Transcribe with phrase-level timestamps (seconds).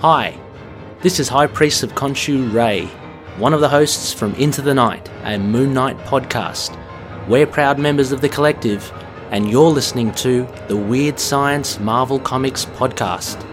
[0.00, 0.34] Hi,
[1.02, 2.86] this is High Priest of Khonshu Ray,
[3.36, 6.74] one of the hosts from Into the Night, a Moon Knight podcast.
[7.28, 8.90] We're proud members of the collective,
[9.30, 13.44] and you're listening to the Weird Science Marvel Comics podcast.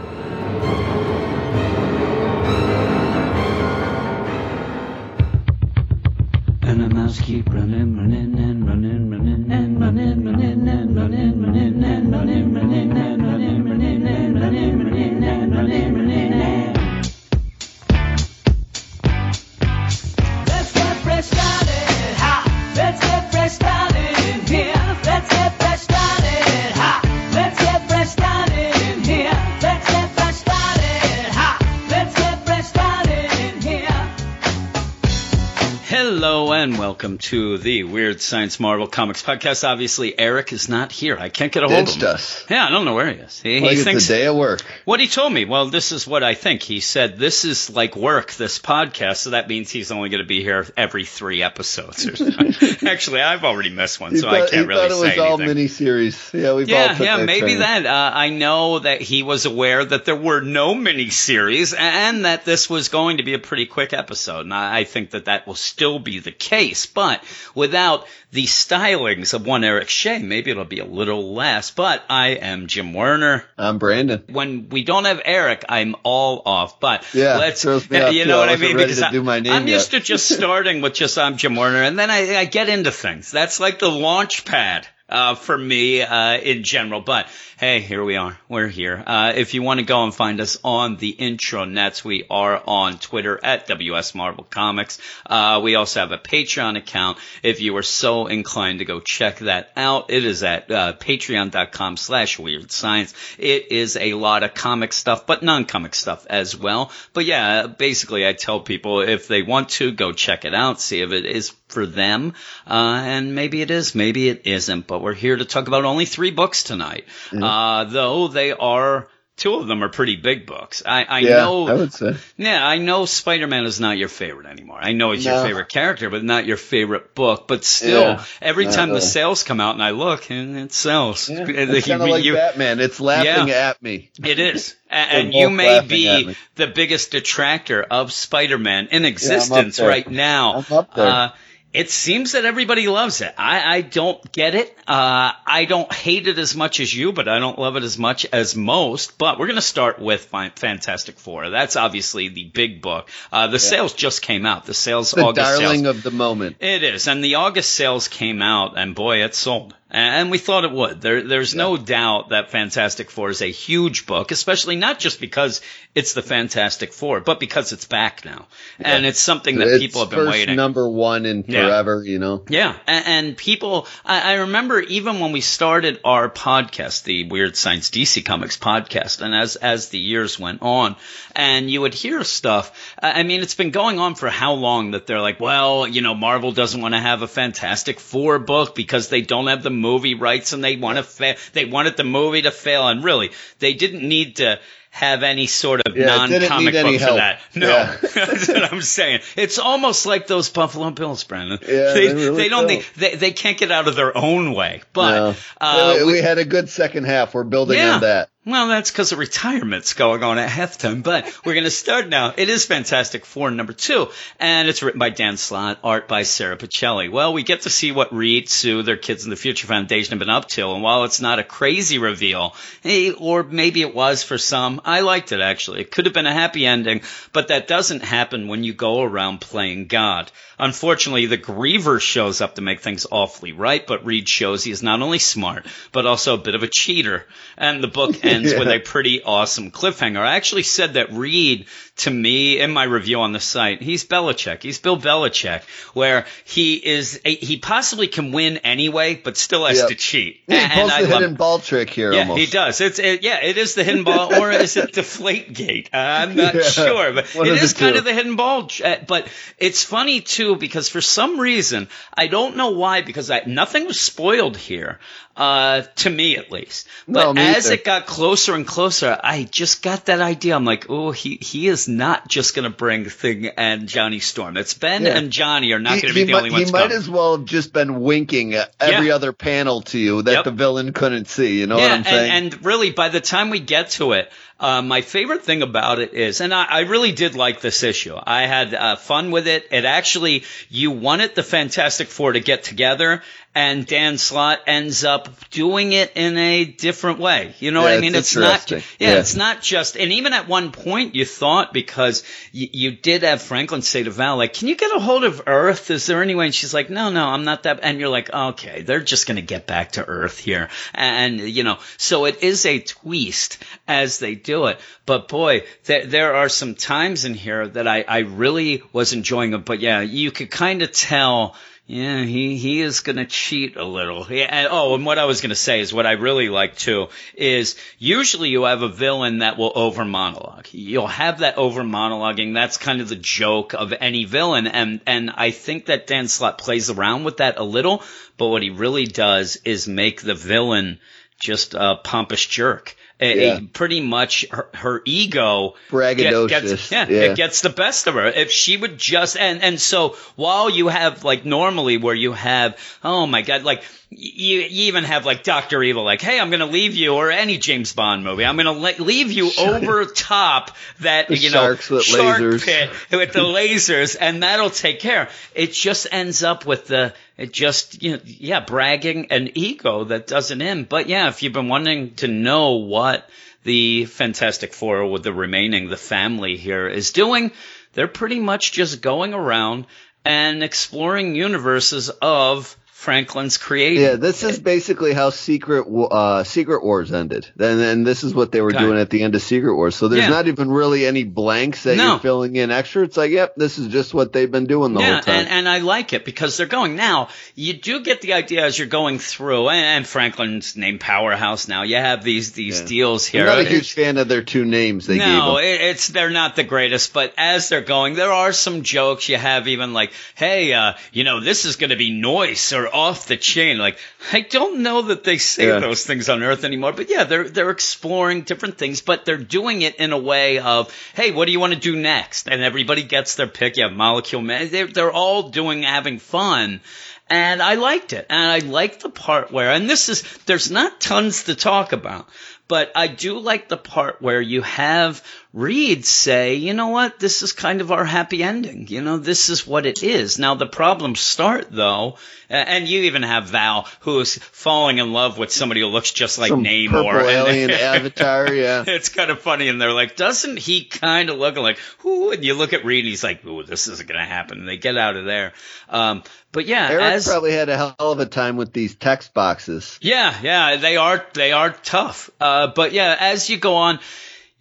[37.28, 39.67] To the Weird Science Marvel Comics podcast.
[39.67, 41.17] Obviously, Eric is not here.
[41.20, 42.16] I can't get a hold Ditched of him.
[42.16, 42.45] us.
[42.50, 43.40] Yeah, I don't know where he is.
[43.42, 44.62] He, Like he thinks a day of work.
[44.86, 45.44] what he told me.
[45.45, 46.64] Well, this is what I think.
[46.64, 50.28] He said this is like work, this podcast, so that means he's only going to
[50.28, 52.08] be here every three episodes.
[52.08, 52.56] Or something.
[52.88, 55.17] Actually, I've already missed one, He so thought, I can't really say thought it was
[55.19, 55.66] all anything.
[55.67, 56.34] miniseries.
[56.34, 57.59] Yeah, we've all Yeah, took yeah, that maybe train.
[57.59, 57.86] that.
[57.86, 62.69] Uh, I know that he was aware that there were no miniseries and that this
[62.69, 64.41] was going to be a pretty quick episode.
[64.41, 66.86] And I, I think that that will still be the case.
[66.86, 67.16] But
[67.55, 71.71] without the stylings of one Eric Shea, maybe it'll be a little less.
[71.71, 73.45] But I am Jim Werner.
[73.57, 74.29] I'm Branden.
[74.31, 76.79] When we don't have Eric, I'm all off.
[76.79, 78.77] But Yeah, let's, throws me off, you know what I mean?
[78.77, 79.75] Because I, my name I'm yet.
[79.75, 82.91] used to just starting with just I'm Jim Werner, and then I, I get into
[82.91, 83.31] things.
[83.31, 84.88] That's like the launch pad.
[85.09, 87.27] Uh, for me, uh, in general, but
[87.58, 88.38] hey, here we are.
[88.50, 89.02] We're here.
[89.08, 92.61] Uh, if you want to go and find us on the intro nets, we are
[92.67, 95.00] on Twitter at WS Marvel Comics.
[95.25, 97.19] Uh, we also have a Patreon account.
[97.41, 101.95] If you are so inclined to go check that out, it is at, uh, patreon.com
[101.95, 103.13] slash weird science.
[103.39, 106.91] It is a lot of comic stuff, but non-comic stuff as well.
[107.13, 111.01] But yeah, basically I tell people if they want to go check it out, see
[111.01, 112.34] if it is for them.
[112.66, 116.06] Uh, and maybe it is, maybe it isn't, but we're here to talk about only
[116.06, 117.06] three books tonight.
[117.31, 120.81] Uh, though they are, two of them are pretty big books.
[120.85, 122.16] I, I yeah, know, I would say.
[122.38, 124.80] yeah, I know Spider-Man is not your favorite anymore.
[124.81, 127.47] I know he's your favorite character, but not your favorite book.
[127.47, 131.30] But still, Yeah, every time the sales come out and I look, and it sells.
[131.30, 132.80] Yeah, it's kind of like you- Batman.
[132.80, 133.69] It's laughing Yeah.
[133.69, 134.09] at me.
[134.24, 134.75] it is.
[134.90, 140.63] And you may be the biggest detractor of Spider-Man in existence right now.
[140.66, 141.06] I'm up there.
[141.07, 141.30] Uh,
[141.77, 143.33] it seems that everybody loves it.
[143.38, 144.75] I, I don't get it.
[144.88, 147.97] Uh, I don't hate it as much as you, but I don't love it as
[147.97, 149.17] much as most.
[149.17, 151.49] But we're going to start with Fantastic Four.
[151.51, 153.09] That's obviously the big book.
[153.31, 154.65] Uh, the sales just came out.
[154.65, 155.61] The sales, The August sales.
[155.61, 156.57] darling of the moment.
[156.61, 159.75] It is, and the August sales came out, and boy, it sold.
[159.90, 161.00] And we thought it would.
[161.00, 165.62] There, there's no doubt that Fantastic Four is a huge book, especially not just because
[165.96, 168.48] it's the Fantastic Four, but because it's back now,
[168.80, 170.58] and it's something that it's people have been first waiting.
[170.58, 171.68] number one in Yeah.
[171.68, 172.44] forever, you know.
[172.50, 177.56] Yeah, and, and people, I, I remember even when we started our podcast, the Weird
[177.56, 180.98] Science DC Comics podcast, and as as the years went on,
[181.34, 182.72] and you would hear stuff.
[183.02, 186.02] I I mean, it's been going on for how long that they're like, well, you
[186.02, 189.76] know, Marvel doesn't want to have a Fantastic Four book because they don't have the
[189.77, 193.31] movie rights, and they want to fa- they wanted the movie to fail, and really,
[193.59, 194.59] they didn't need to.
[194.89, 197.39] Have any sort of Yeah, non-comic book for that?
[197.53, 197.97] No, Yeah.
[198.01, 199.19] that's what I'm saying.
[199.35, 201.61] It's almost like those Buffalo Bills, Branden.
[201.61, 202.67] Yeah, they, they really don't.
[202.67, 202.83] don't.
[202.95, 204.81] They, they they can't get out of their own way.
[204.93, 205.35] But No.
[205.61, 207.35] uh, we, we- we had a good second half.
[207.35, 207.95] We're building Yeah.
[207.95, 208.29] on that.
[208.47, 211.03] Well, that's because of retirement's going on at halftime.
[211.03, 212.34] But we're going to start now.
[212.38, 214.08] It is Fantastic Four number two,
[214.40, 217.12] and it's written by Dan Slott, art by Sara Pichelli.
[217.12, 220.19] Well, we get to see what Reed, Sue, their Kids in the Future Foundation have
[220.19, 224.24] been up to, and while it's not a crazy reveal, hey, or maybe it was
[224.24, 225.81] for some, I liked it actually.
[225.81, 227.02] It could have been a happy ending,
[227.34, 230.31] but that doesn't happen when you go around playing God.
[230.59, 234.81] Unfortunately, the Griever shows up to make things awfully right, but Reed shows he is
[234.81, 237.28] not only smart, but also a bit of a cheater.
[237.57, 238.74] And the book ends with Yeah.
[238.75, 240.19] a pretty awesome cliffhanger.
[240.19, 241.66] I actually said that Reed,
[241.97, 244.63] to me, in my review on the site, he's Belichick.
[244.63, 245.63] He's Bill Belichick,
[245.94, 249.89] where he is, a, he possibly can win anyway, but still has Yep.
[249.89, 250.41] to cheat.
[250.47, 252.39] He And pulls I the love hidden ball trick here yeah, almost.
[252.39, 252.81] he does.
[252.81, 255.89] It's it, yeah, it is the hidden ball, or is it deflate gate?
[255.94, 257.99] Uh, I'm not Yeah, sure, but one it is kind two.
[257.99, 258.69] of the hidden ball.
[258.83, 259.27] uh, But
[259.57, 263.99] it's funny too because for some reason I don't know why because I, nothing was
[263.99, 264.99] spoiled here,
[265.35, 266.88] uh, to me at least.
[267.07, 267.75] But No, as either.
[267.75, 270.55] it got closer closer and closer, I just got that idea.
[270.55, 274.57] I'm like, oh, he he is not just going to bring Thing and Johnny Storm.
[274.57, 275.18] It's Ben Yeah.
[275.18, 276.98] and Johnny are not going to be the might, only he might coming.
[276.98, 279.16] as well have just been winking at every Yeah.
[279.16, 280.44] other panel to you that Yep.
[280.45, 281.60] the villain couldn't see.
[281.60, 282.31] You know yeah, what I'm saying?
[282.31, 286.00] And, and really, by the time we get to it, uh, my favorite thing about
[286.00, 288.15] it is, and I, I really did like this issue.
[288.21, 289.68] I had uh, fun with it.
[289.71, 293.21] It actually, you wanted the Fantastic Four to get together,
[293.54, 297.56] and Dan Slott ends up doing it in a different way.
[297.59, 298.13] You know what I mean?
[298.13, 299.19] it's not, yeah, Yeah.
[299.19, 303.42] it's not just, and even at one point you thought because you, you did have
[303.42, 305.89] Franklin say to Val, like, can you get a hold of Earth?
[305.89, 306.45] Is there any way?
[306.45, 307.80] And she's like, no, no, I'm not that.
[307.81, 310.69] And you're like, okay, they're just going to get back to Earth here.
[310.94, 313.57] And, you know, so it is a twist
[313.88, 314.79] as they do it.
[315.05, 319.53] But boy, there, there are some times in here that I, I really was enjoying
[319.53, 319.65] it.
[319.65, 321.55] But yeah, you could kind of tell.
[321.89, 324.27] Yeah, he, he is going to cheat a little.
[324.29, 326.75] Yeah, and, oh, and what I was going to say is what I really like
[326.75, 330.67] too is usually you have a villain that will over monologue.
[330.71, 332.53] You'll have that over monologuing.
[332.53, 334.67] That's kind of the joke of any villain.
[334.67, 338.03] And, and I think that Dan Slott plays around with that a little,
[338.35, 340.99] but what he really does is make the villain
[341.39, 342.97] just a pompous jerk.
[343.19, 343.60] A- Yeah.
[343.74, 347.22] pretty much her, her ego Braggadocious, gets, yeah, yeah.
[347.31, 348.28] it gets the best of her.
[348.28, 352.78] If she would just and and so while you have like normally where you have
[353.04, 356.68] oh my god like you, you even have like Doctor Evil like hey I'm gonna
[356.68, 361.28] leave you or any James Bond movie I'm gonna le- leave you over top that
[361.28, 362.64] The you know sharks with shark lasers.
[362.66, 365.28] pit with the lasers and that'll take care.
[365.56, 370.25] It just ends up with the it just you know yeah bragging and ego that
[370.25, 370.88] doesn't end.
[370.88, 373.30] But yeah, if you've been wanting to know what
[373.63, 377.54] the Fantastic Four with the remaining the family here is doing,
[377.94, 379.86] they're pretty much just going around
[380.25, 384.01] and exploring universes of Franklin's creating.
[384.03, 387.45] Yeah, this is basically how Secret uh, Secret Wars ended.
[387.59, 389.95] And then this is what they were doing at the end of Secret Wars.
[389.95, 390.29] So there's Yeah.
[390.29, 392.13] not even really any blanks that No.
[392.13, 393.03] you're filling in extra.
[393.03, 395.35] It's like, yep, this is just what they've been doing the yeah, whole time.
[395.41, 397.29] and, and I like it because they're going now.
[397.53, 401.67] You do get the idea as you're going through, and, and Franklin's named Powerhouse.
[401.67, 402.88] Now you have these these Yeah.
[402.88, 403.41] deals here.
[403.44, 406.07] I'm not a It's- huge fan of their two names they no, gave it, it's
[406.07, 409.29] they're not the greatest, but as they're going, there are some jokes.
[409.29, 412.87] You have even like, "Hey, uh, you know, this is going to be noise or
[412.94, 413.98] off the chain." Like,
[414.31, 415.80] I don't know that they say Yeah.
[415.80, 419.81] those things on Earth anymore, but yeah, they're they're exploring different things, but they're doing
[419.81, 423.04] it in a way of, "Hey, what do you want to do next?" And everybody
[423.04, 423.78] gets their pick.
[423.78, 424.69] You have Molecule Man.
[424.69, 426.81] They're they're all doing having fun.
[427.30, 428.25] And I liked it.
[428.30, 432.30] And I liked the part where, and this is, there's not tons to talk about,
[432.69, 435.22] but I do like the part where you have
[435.57, 438.86] Reed say, you know what, this is kind of our happy ending.
[438.89, 440.38] You know, this is what it is.
[440.38, 442.18] Now the problems start though,
[442.48, 446.50] and you even have Val who's falling in love with somebody who looks just like
[446.50, 447.12] Some Namor.
[447.12, 448.83] purple alien avatar, yeah.
[448.88, 452.45] it's kind of funny, and they're like, doesn't he kind of look like, whoo, and
[452.45, 454.59] you look at Reed, and he's like, ooh, this isn't going to happen.
[454.59, 455.54] And they get out of there.
[455.89, 456.21] Um,
[456.51, 459.98] but yeah, Eric as, probably had a hell of a time with these text boxes.
[460.04, 462.30] yeah, yeah, they are, they are tough.
[462.39, 464.00] Uh, but yeah, as you go on,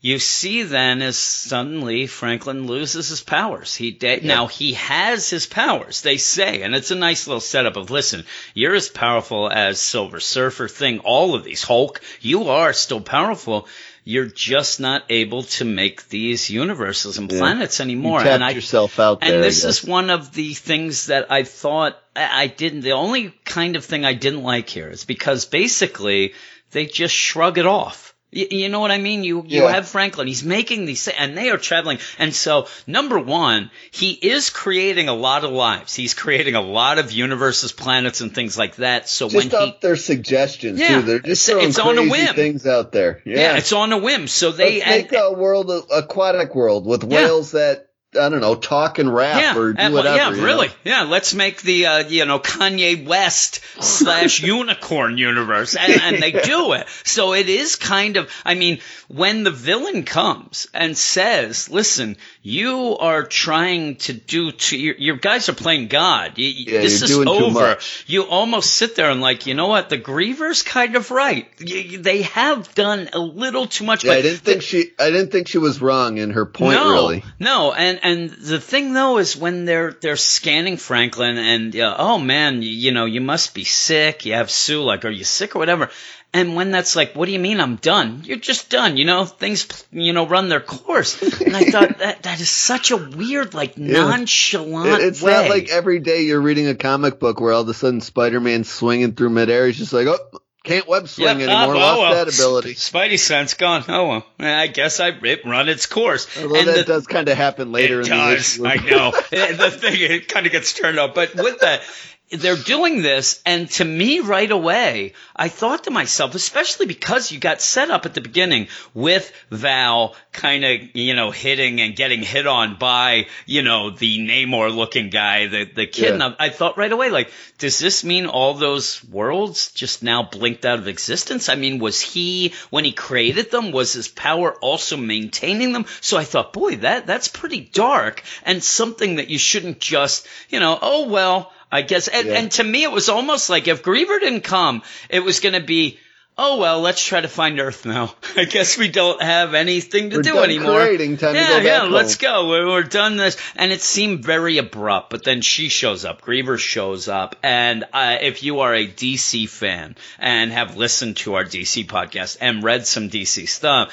[0.01, 3.75] you see then as suddenly Franklin loses his powers.
[3.75, 6.03] He de- now he has his powers.
[6.03, 10.21] They say, and it's a nice little setup of listen, you're as powerful as Silver
[10.21, 12.01] Surfer thing, all of these Hulk.
[12.21, 13.67] You are still powerful.
[14.05, 17.39] You're just not able to make these universes and Yeah.
[17.41, 18.21] planets anymore.
[18.23, 19.35] you and I, yourself out there.
[19.35, 22.83] and this is one of the things that I thought I didn't.
[22.83, 26.35] The only kind of thing I didn't like here is because basically
[26.71, 28.15] they just shrug it off.
[28.37, 29.25] Y- You know what I mean?
[29.25, 29.73] You you Yeah.
[29.73, 30.27] have Franklin.
[30.29, 31.99] He's making these, and they are traveling.
[32.19, 35.95] And so, number one, he is creating a lot of lives.
[35.95, 39.09] He's creating a lot of universes, planets, and things like that.
[39.09, 41.03] So just when he, their suggestions Yeah, too.
[41.03, 42.35] They're just it's- throwing it's on a whim.
[42.35, 43.23] things out there.
[43.25, 43.57] Yeah, yeah.
[43.57, 44.29] it's on a whim.
[44.29, 47.86] So they Let's make and- a world, aquatic world with whales that
[48.17, 50.17] I don't know, talk and rap yeah, or do whatever.
[50.17, 50.45] yeah, you know?
[50.45, 50.69] really.
[50.85, 56.33] Yeah, let's make the uh, you know Kanye West slash unicorn universe, and, and they
[56.33, 56.87] do it.
[57.05, 58.31] So it is kind of.
[58.45, 64.79] I mean, when the villain comes and says, "Listen, you are trying to do to
[64.79, 66.39] your, your guys are playing God.
[66.39, 69.89] You, Yeah, this is over." You almost sit there and like, you know what?
[69.89, 71.49] The Griever's kind of right.
[71.59, 74.05] You- they have done a little too much.
[74.05, 74.91] Yeah, I didn't think she.
[74.99, 76.75] I didn't think she was wrong in her point.
[76.75, 81.75] no, Really, No, and and the thing though is when they're they're scanning Franklin and
[81.77, 84.25] uh, oh man, you, you know you must be sick.
[84.25, 85.91] You have Sue like, are you sick or whatever?
[86.35, 88.21] And when that's like, what do you mean I'm done?
[88.25, 88.97] You're just done.
[88.99, 91.23] You know things you know run their course.
[91.41, 95.33] And I thought that that is such a weird like nonchalant It- it's way.
[95.33, 98.69] not like every day you're reading a comic book where all of a sudden Spider-Man's
[98.71, 99.67] swinging through midair.
[99.67, 100.19] He's just like, oh,
[100.67, 101.75] Can't web swing Yep, anymore.
[101.77, 102.25] uh, Lost oh, well.
[102.25, 102.75] that ability.
[102.75, 103.85] Spidey sense gone.
[103.89, 106.27] Oh well, I guess I it run its course.
[106.41, 108.55] Although and that the- does kind of happen later it in the does.
[108.55, 108.67] issue.
[108.67, 109.13] I know.
[109.31, 111.83] The thing it kind of gets turned up, but with that.
[112.29, 117.39] They're doing this, and to me, right away, I thought to myself, especially because you
[117.39, 122.23] got set up at the beginning with Val kind of, you know, hitting and getting
[122.23, 126.03] hit on by, you know, the Namor looking guy, the, the kid.
[126.03, 126.13] Yeah.
[126.15, 130.25] And I, I thought right away, like, does this mean all those worlds just now
[130.25, 131.49] blinked out of existence?
[131.49, 135.87] I mean, was he, when he created them, was his power also maintaining them?
[136.01, 140.59] So I thought, boy, that, that's pretty dark and something that you shouldn't just, you
[140.59, 142.09] know, oh, well, I guess.
[142.09, 142.35] And, Yeah.
[142.35, 145.61] and to me, it was almost like if Griever didn't come, it was going to
[145.61, 145.99] be,
[146.39, 148.15] oh, well, let's try to find Earth now.
[148.37, 150.81] I guess we don't have anything to We're do anymore.
[150.85, 151.93] creating, time to yeah, yeah, home.
[151.93, 152.49] let's go.
[152.49, 153.37] We're, we're done this.
[153.57, 156.23] And it seemed very abrupt, but then she shows up.
[156.23, 157.37] Griever shows up.
[157.43, 162.37] And uh, if you are a DC fan and have listened to our DC podcast
[162.41, 163.93] and read some DC stuff,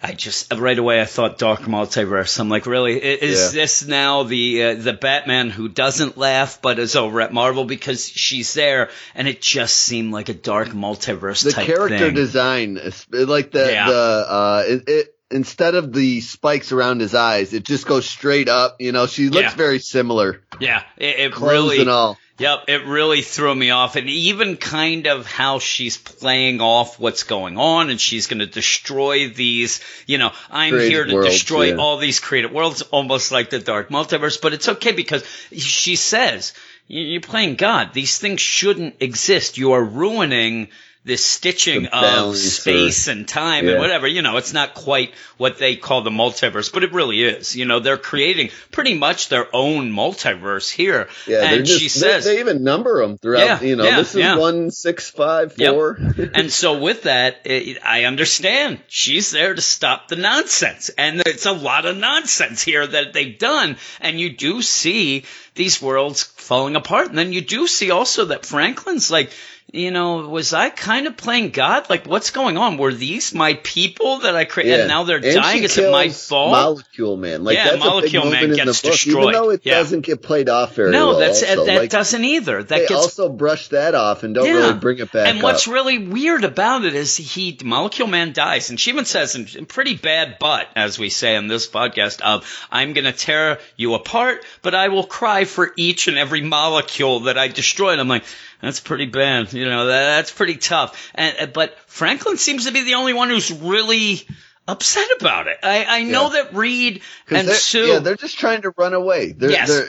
[0.00, 2.38] I just right away I thought Dark Multiverse.
[2.38, 2.96] I'm like, really?
[3.02, 3.62] Is Yeah.
[3.62, 8.08] this now the uh, the Batman who doesn't laugh but is over at Marvel because
[8.08, 8.90] she's there?
[9.14, 12.14] And it just seemed like a Dark Multiverse the character thing.
[12.14, 12.78] design,
[13.12, 13.88] like the Yeah.
[13.90, 13.96] the
[14.28, 18.76] uh, it, it instead of the spikes around his eyes, it just goes straight up.
[18.80, 19.54] You know, she looks Yeah.
[19.56, 22.16] very similar, yeah, it, it really and all.
[22.38, 23.96] Yep, it really threw me off.
[23.96, 28.46] And even kind of how she's playing off what's going on and she's going to
[28.46, 31.76] destroy these, you know, I'm Created here to worlds, destroy yeah.
[31.76, 34.40] all these created worlds, almost like the Dark Multiverse.
[34.40, 36.54] But it's okay because she says,
[36.86, 37.92] you're playing God.
[37.92, 39.58] These things shouldn't exist.
[39.58, 40.68] You are ruining
[41.08, 43.72] this stitching of space and time Yeah.
[43.72, 44.06] and whatever.
[44.06, 47.56] You know, it's not quite what they call the multiverse, but it really is.
[47.56, 51.08] You know, they're creating pretty much their own multiverse here.
[51.26, 53.62] Yeah, and just, she says, they, even number them throughout.
[53.62, 54.36] Yeah, you know, yeah, this is yeah.
[54.36, 55.98] one six five Yep.
[56.34, 61.46] and so with that, it, I understand she's there to stop the nonsense, and it's
[61.46, 65.24] a lot of nonsense here that they've done, and you do see
[65.54, 69.30] these worlds falling apart, and then you do see also that Franklin's like.
[69.70, 71.90] You know, was I kind of playing God?
[71.90, 72.78] Like, what's going on?
[72.78, 74.80] Were these my people that I created?
[74.80, 75.62] And now they're And dying.
[75.62, 76.52] Is it my fault?
[76.52, 79.22] Molecule Man, like Yeah, that's Molecule a big Man gets the book, destroyed.
[79.24, 79.74] even though it Yeah.
[79.74, 81.18] doesn't get played off very no, well.
[81.18, 81.66] that's also.
[81.66, 82.62] that like, doesn't either.
[82.62, 84.52] That they gets also brush that off and don't Yeah.
[84.54, 85.74] really bring it back And what's up.
[85.74, 89.96] really weird about it is he, Molecule Man dies, and she even says in, pretty
[89.96, 94.74] bad butt, as we say in this podcast, of I'm gonna tear you apart, but
[94.74, 97.98] I will cry for each and every molecule that I destroyed.
[97.98, 98.24] I'm like,
[98.62, 101.10] that's pretty bad, you know, that, that's pretty tough.
[101.14, 104.26] And uh, but Franklin seems to be the only one who's really
[104.66, 105.58] upset about it.
[105.62, 106.42] I, I know Yeah.
[106.42, 107.86] that Reed and they're, Sue.
[107.86, 109.32] yeah, they're just trying to run away.
[109.32, 109.68] They're, Yes.
[109.68, 109.80] they're,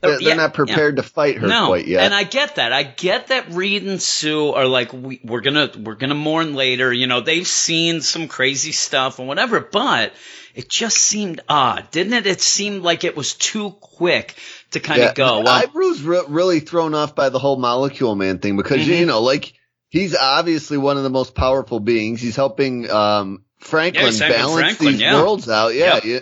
[0.00, 2.02] they're, Uh, they're yeah, not prepared to fight her no, quite yet.
[2.04, 2.72] and I get that.
[2.72, 6.92] I get that Reed and Sue are like, we, we're gonna we're gonna mourn later.
[6.92, 10.12] You know, they've seen some crazy stuff and whatever, but
[10.54, 12.26] it just seemed odd, didn't it?
[12.26, 14.34] It seemed like it was too quick
[14.72, 15.40] to kind of go.
[15.42, 18.98] Well, I was re- really thrown off by the whole Molecule Man thing because Mhm.
[19.00, 19.52] you know, like
[19.88, 22.20] he's obviously one of the most powerful beings.
[22.20, 25.14] He's helping um, Franklin he's helping balance Franklin, these yeah.
[25.20, 25.74] worlds out.
[25.74, 26.04] Yeah, Yep.
[26.04, 26.18] yeah.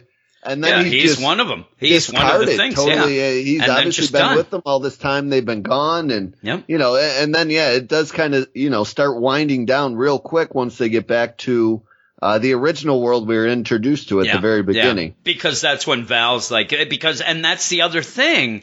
[0.46, 1.64] And then he he's just one of them.
[1.78, 2.74] He's one of the things.
[2.74, 3.30] Totally, yeah.
[3.32, 4.36] he's And obviously been done.
[4.36, 5.30] with them all this time.
[5.30, 6.64] They've been gone, and Yep.
[6.68, 10.18] you know, and then yeah, it does kind of you know start winding down real
[10.18, 11.82] quick once they get back to
[12.23, 14.62] uh, the original world we were introduced to at Yeah, the very yeah.
[14.62, 15.14] beginning.
[15.25, 18.62] Because that's when Val's like, because, and that's the other thing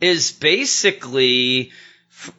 [0.00, 1.72] is basically,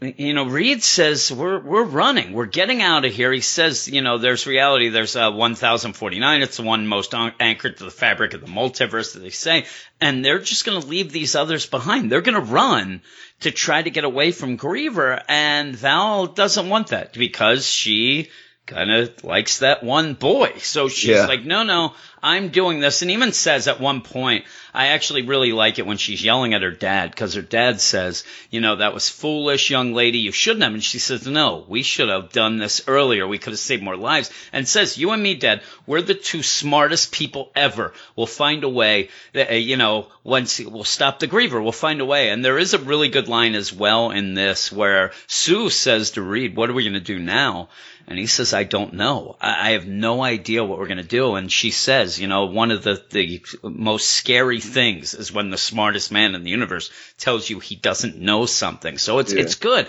[0.01, 3.31] you know, Reed says we're, we're running, we're getting out of here.
[3.31, 4.89] He says, you know, there's reality.
[4.89, 6.41] There's uh, 1049.
[6.41, 9.65] It's the one most an- anchored to the fabric of the multiverse that they say.
[10.01, 12.11] And they're just going to leave these others behind.
[12.11, 13.01] They're going to run
[13.41, 15.21] to try to get away from Griever.
[15.27, 18.29] And Val doesn't want that because she
[18.65, 20.53] kind of likes that one boy.
[20.59, 21.25] So she's Yeah.
[21.27, 21.93] like, no, no,
[22.25, 23.03] I'm doing this.
[23.03, 26.63] And even says at one point, I actually really like it when she's yelling at
[26.63, 30.17] her dad because her dad says, you know, that was foolish, young lady.
[30.17, 30.73] You shouldn't have.
[30.73, 33.27] And she says, no, we should have done this earlier.
[33.27, 34.31] We could have saved more lives.
[34.51, 37.93] And says, you and me, dad, we're the two smartest people ever.
[38.15, 42.01] We'll find a way that, uh, you know, once we'll stop the griever, we'll find
[42.01, 42.29] a way.
[42.31, 46.23] And there is a really good line as well in this where Sue says to
[46.23, 47.69] Reed, what are we going to do now?
[48.07, 49.35] And he says, I don't know.
[49.41, 51.35] I, I have no idea what we're going to do.
[51.35, 55.57] And she says, you know, one of the, the most scary things is when the
[55.57, 58.97] smartest man in the universe tells you he doesn't know something.
[58.97, 59.41] So it's, Yeah.
[59.41, 59.87] it's good.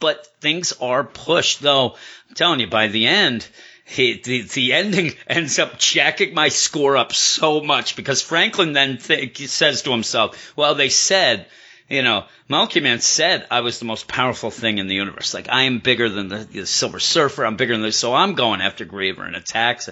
[0.00, 1.96] But things are pushed though.
[2.28, 3.46] I'm telling you, by the end,
[3.84, 8.98] he, the, the ending ends up jacking my score up so much because Franklin then
[8.98, 11.46] th- says to himself, well, they said,
[11.88, 15.32] you know, Monkey Man said I was the most powerful thing in the universe.
[15.34, 17.46] Like I am bigger than the, the Silver Surfer.
[17.46, 17.96] I'm bigger than this.
[17.96, 19.88] So I'm going after Griever and attacks.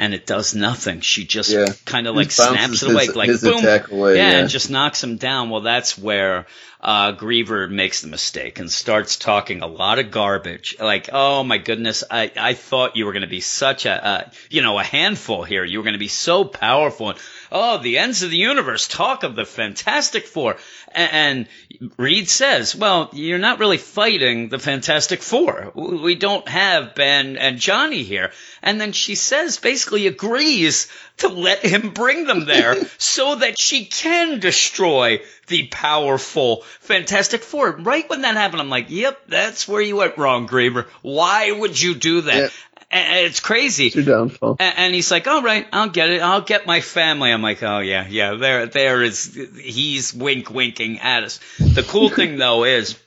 [0.00, 1.02] And it does nothing.
[1.02, 1.66] She just Yeah.
[1.84, 4.38] kind of like snaps it away, his- like his boom, away, yeah, yeah.
[4.38, 5.50] and just knocks him down.
[5.50, 6.46] Well, that's where
[6.82, 10.76] uh, Griever makes the mistake and starts talking a lot of garbage.
[10.80, 14.24] Like, oh my goodness, I, I thought you were going to be such a, uh,
[14.48, 15.62] you know, a handful here.
[15.62, 17.12] You were going to be so powerful.
[17.52, 20.56] Oh, the ends of the universe talk of the Fantastic Four.
[20.94, 21.46] And,
[21.82, 25.72] and Reed says, well, you're not really fighting the Fantastic Four.
[25.74, 28.32] We don't have Ben and Johnny here.
[28.62, 30.88] And then she says, basically agrees
[31.18, 37.72] to let him bring them there so that she can destroy the powerful Fantastic Four.
[37.72, 40.86] Right when that happened, I'm like, yep, that's where you went wrong, Griever.
[41.02, 42.52] Why would you do that?
[42.92, 43.86] And it's crazy.
[43.86, 44.56] It's your downfall.
[44.58, 46.22] And he's like, all right, I'll get it.
[46.22, 47.30] I'll get my family.
[47.30, 51.38] I'm like, oh yeah, yeah, there, there is, he's wink winking at us.
[51.58, 52.98] The cool thing though is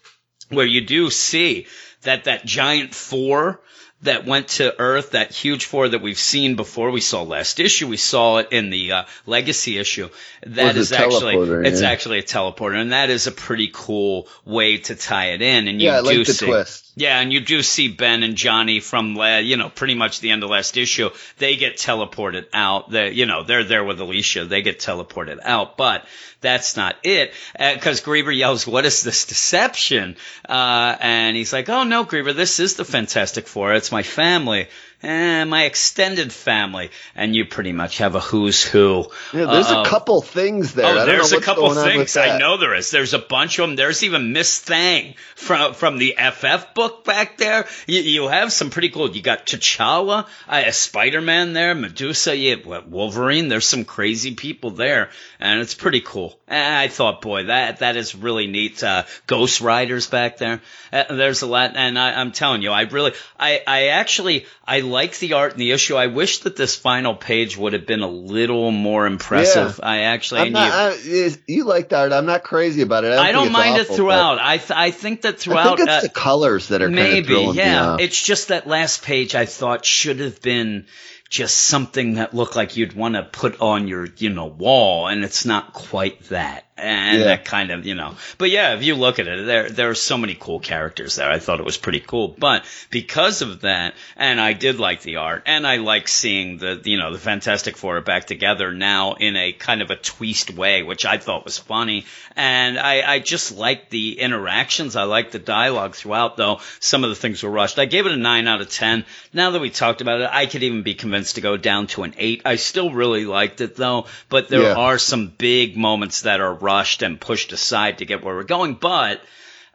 [0.50, 1.68] where you do see
[2.04, 3.60] that that giant four
[4.04, 6.92] that went to Earth, that huge four that we've seen before.
[6.92, 7.88] We saw last issue.
[7.88, 10.10] We saw it in the uh, Legacy issue.
[10.46, 11.90] That is actually, teleporter, it's yeah.
[11.90, 15.68] actually a teleporter, and that is a pretty cool way to tie it in.
[15.68, 16.93] And you Yeah, I do like the see, twist.
[16.96, 20.44] Yeah, and you do see Ben and Johnny from, you know, pretty much the end
[20.44, 21.10] of last issue.
[21.40, 22.92] They get teleported out.
[22.92, 24.46] They, you know, they're there with Alicia.
[24.46, 26.06] They get teleported out, but
[26.42, 27.34] that's not it.
[27.58, 32.60] Because Griever yells, "What is this deception?" Uh, and he's like, "Oh no, Griever, this
[32.60, 33.74] is the Fantastic Four.
[33.74, 34.68] It's my family."
[35.04, 39.06] Eh, my extended family, and you pretty much have a who's who.
[39.34, 40.86] Yeah, there's uh, a couple things there.
[40.86, 42.16] I Oh, don't there's know a couple going on with things.
[42.18, 42.90] I know there is.
[42.90, 43.76] There's a bunch of them.
[43.76, 47.68] There's even Miss Thing from from the FF book back there.
[47.86, 49.10] You, you have some pretty cool.
[49.14, 52.56] You got T'Challa, uh, Spider-Man there, Medusa, yeah,
[52.88, 53.50] Wolverine.
[53.50, 56.40] There's some crazy people there, and it's pretty cool.
[56.48, 58.82] And I thought, boy, that that is really neat.
[58.82, 60.62] Uh, Ghost Riders back there.
[60.94, 64.82] Uh, there's a lot, and I, I'm telling you, I really, I, I actually, I
[64.94, 65.96] like the art in the issue.
[65.96, 69.80] I wish that this final page would have been a little more impressive.
[69.84, 72.14] I actually, I'm not, you- I, you like the art.
[72.14, 73.12] I'm not crazy about it.
[73.12, 74.40] I don't, I don't mind it throughout.
[74.40, 76.88] I th- I think that but I throughout think it's uh, the colors that are
[76.88, 77.98] kind of maybe yeah.
[78.00, 80.86] It's just that last page I thought should have been
[81.30, 85.24] just something that looked like you'd want to put on your you know wall, and
[85.24, 86.66] it's not quite that.
[86.76, 87.26] And Yeah.
[87.26, 89.96] that kind of, you know, but yeah, if you look at it, there there are
[89.96, 91.30] so many cool characters there.
[91.30, 95.18] I thought it was pretty cool, but because of that, and I did like the
[95.18, 99.36] art, and I like seeing the you know the Fantastic Four back together now in
[99.36, 102.06] a kind of a twist way, which I thought was funny,
[102.36, 104.96] and I I just like the interactions.
[104.96, 107.78] I like the dialogue throughout, though some of the things were rushed.
[107.78, 109.06] I gave it a nine out of ten.
[109.32, 112.02] Now that we talked about it, I could even be convinced to go down to
[112.02, 112.42] an eight.
[112.46, 114.74] I still really liked it though, but there Yeah.
[114.74, 118.76] are some big moments that are rushed and pushed aside to get where we're going,
[118.76, 119.22] but.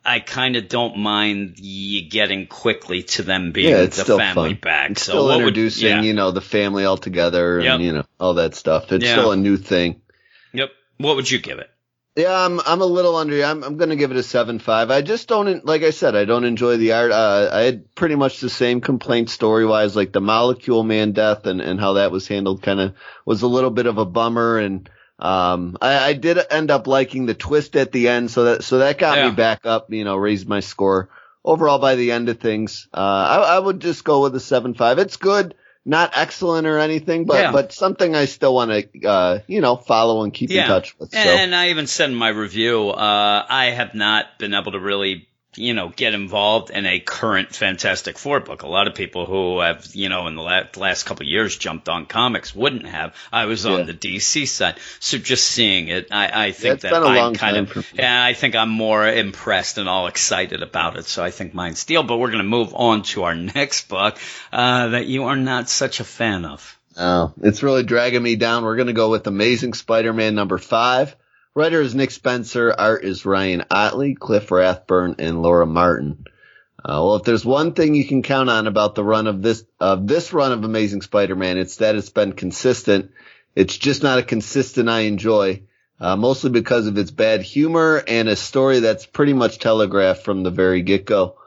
[0.05, 4.61] I kind of don't mind you getting quickly to them being yeah, the family fun.
[4.63, 4.91] back.
[4.93, 6.01] It's so still what would- introducing, yeah.
[6.03, 7.75] you know, the family all together Yep.
[7.75, 8.91] and you know all that stuff.
[8.93, 9.13] It's Yeah.
[9.17, 10.01] still a new thing.
[10.55, 10.71] Yep.
[10.99, 11.69] What would you give it?
[12.17, 13.43] Yeah, I'm I'm a little under.
[13.45, 14.91] I'm I'm gonna give it a seven five.
[14.91, 17.11] I just don't like I said I don't enjoy the art.
[17.13, 21.45] Uh, I had pretty much the same complaint story wise, like the Molecule Man death
[21.47, 22.95] and and how that was handled kind of
[23.27, 24.59] was a little bit of a bummer.
[24.59, 28.65] And um, I, I did end up liking the twist at the end, so that
[28.65, 29.31] so that got Yeah.
[29.31, 29.93] me back up.
[29.93, 31.09] You know, raised my score
[31.45, 32.89] overall by the end of things.
[32.93, 34.99] Uh, I I would just go with a seven five.
[34.99, 35.55] It's good.
[35.85, 37.53] Not excellent or anything, but Yeah.
[37.53, 41.13] but something I still want to uh you know follow and keep in touch with.
[41.13, 41.19] So.
[41.19, 45.29] And I even said in my review, uh, I have not been able to really,
[45.59, 48.63] you know, get involved in a current Fantastic Four book.
[48.63, 51.57] A lot of people who have, you know, in the la- last couple of years
[51.57, 53.15] jumped on comics wouldn't have.
[53.33, 53.85] I was on Yeah.
[53.85, 54.77] the DC side.
[55.01, 58.55] So just seeing it, I, I think it's that I'm kind of, yeah, I think
[58.55, 61.05] I'm more impressed and all excited about it.
[61.07, 62.03] So I think mine's deal.
[62.03, 64.17] But we're going to move on to our next book,
[64.53, 66.79] uh, that you are not such a fan of.
[66.97, 68.65] Oh, it's really dragging me down.
[68.65, 71.15] We're going to go with Amazing Spider-Man number five.
[71.59, 72.73] Writer is Nick Spencer.
[72.73, 76.25] Art is Ryan Ottley, Cliff Rathburn, and Laura Martin.
[76.79, 79.65] Uh, well, if there's one thing you can count on about the run of this,
[79.81, 83.11] of this run of Amazing Spider-Man, it's that it's been consistent.
[83.57, 85.65] It's just not a consistent I enjoy,
[85.99, 90.45] uh, mostly because of its bad humor and a story that's pretty much telegraphed from
[90.45, 91.39] the very get-go.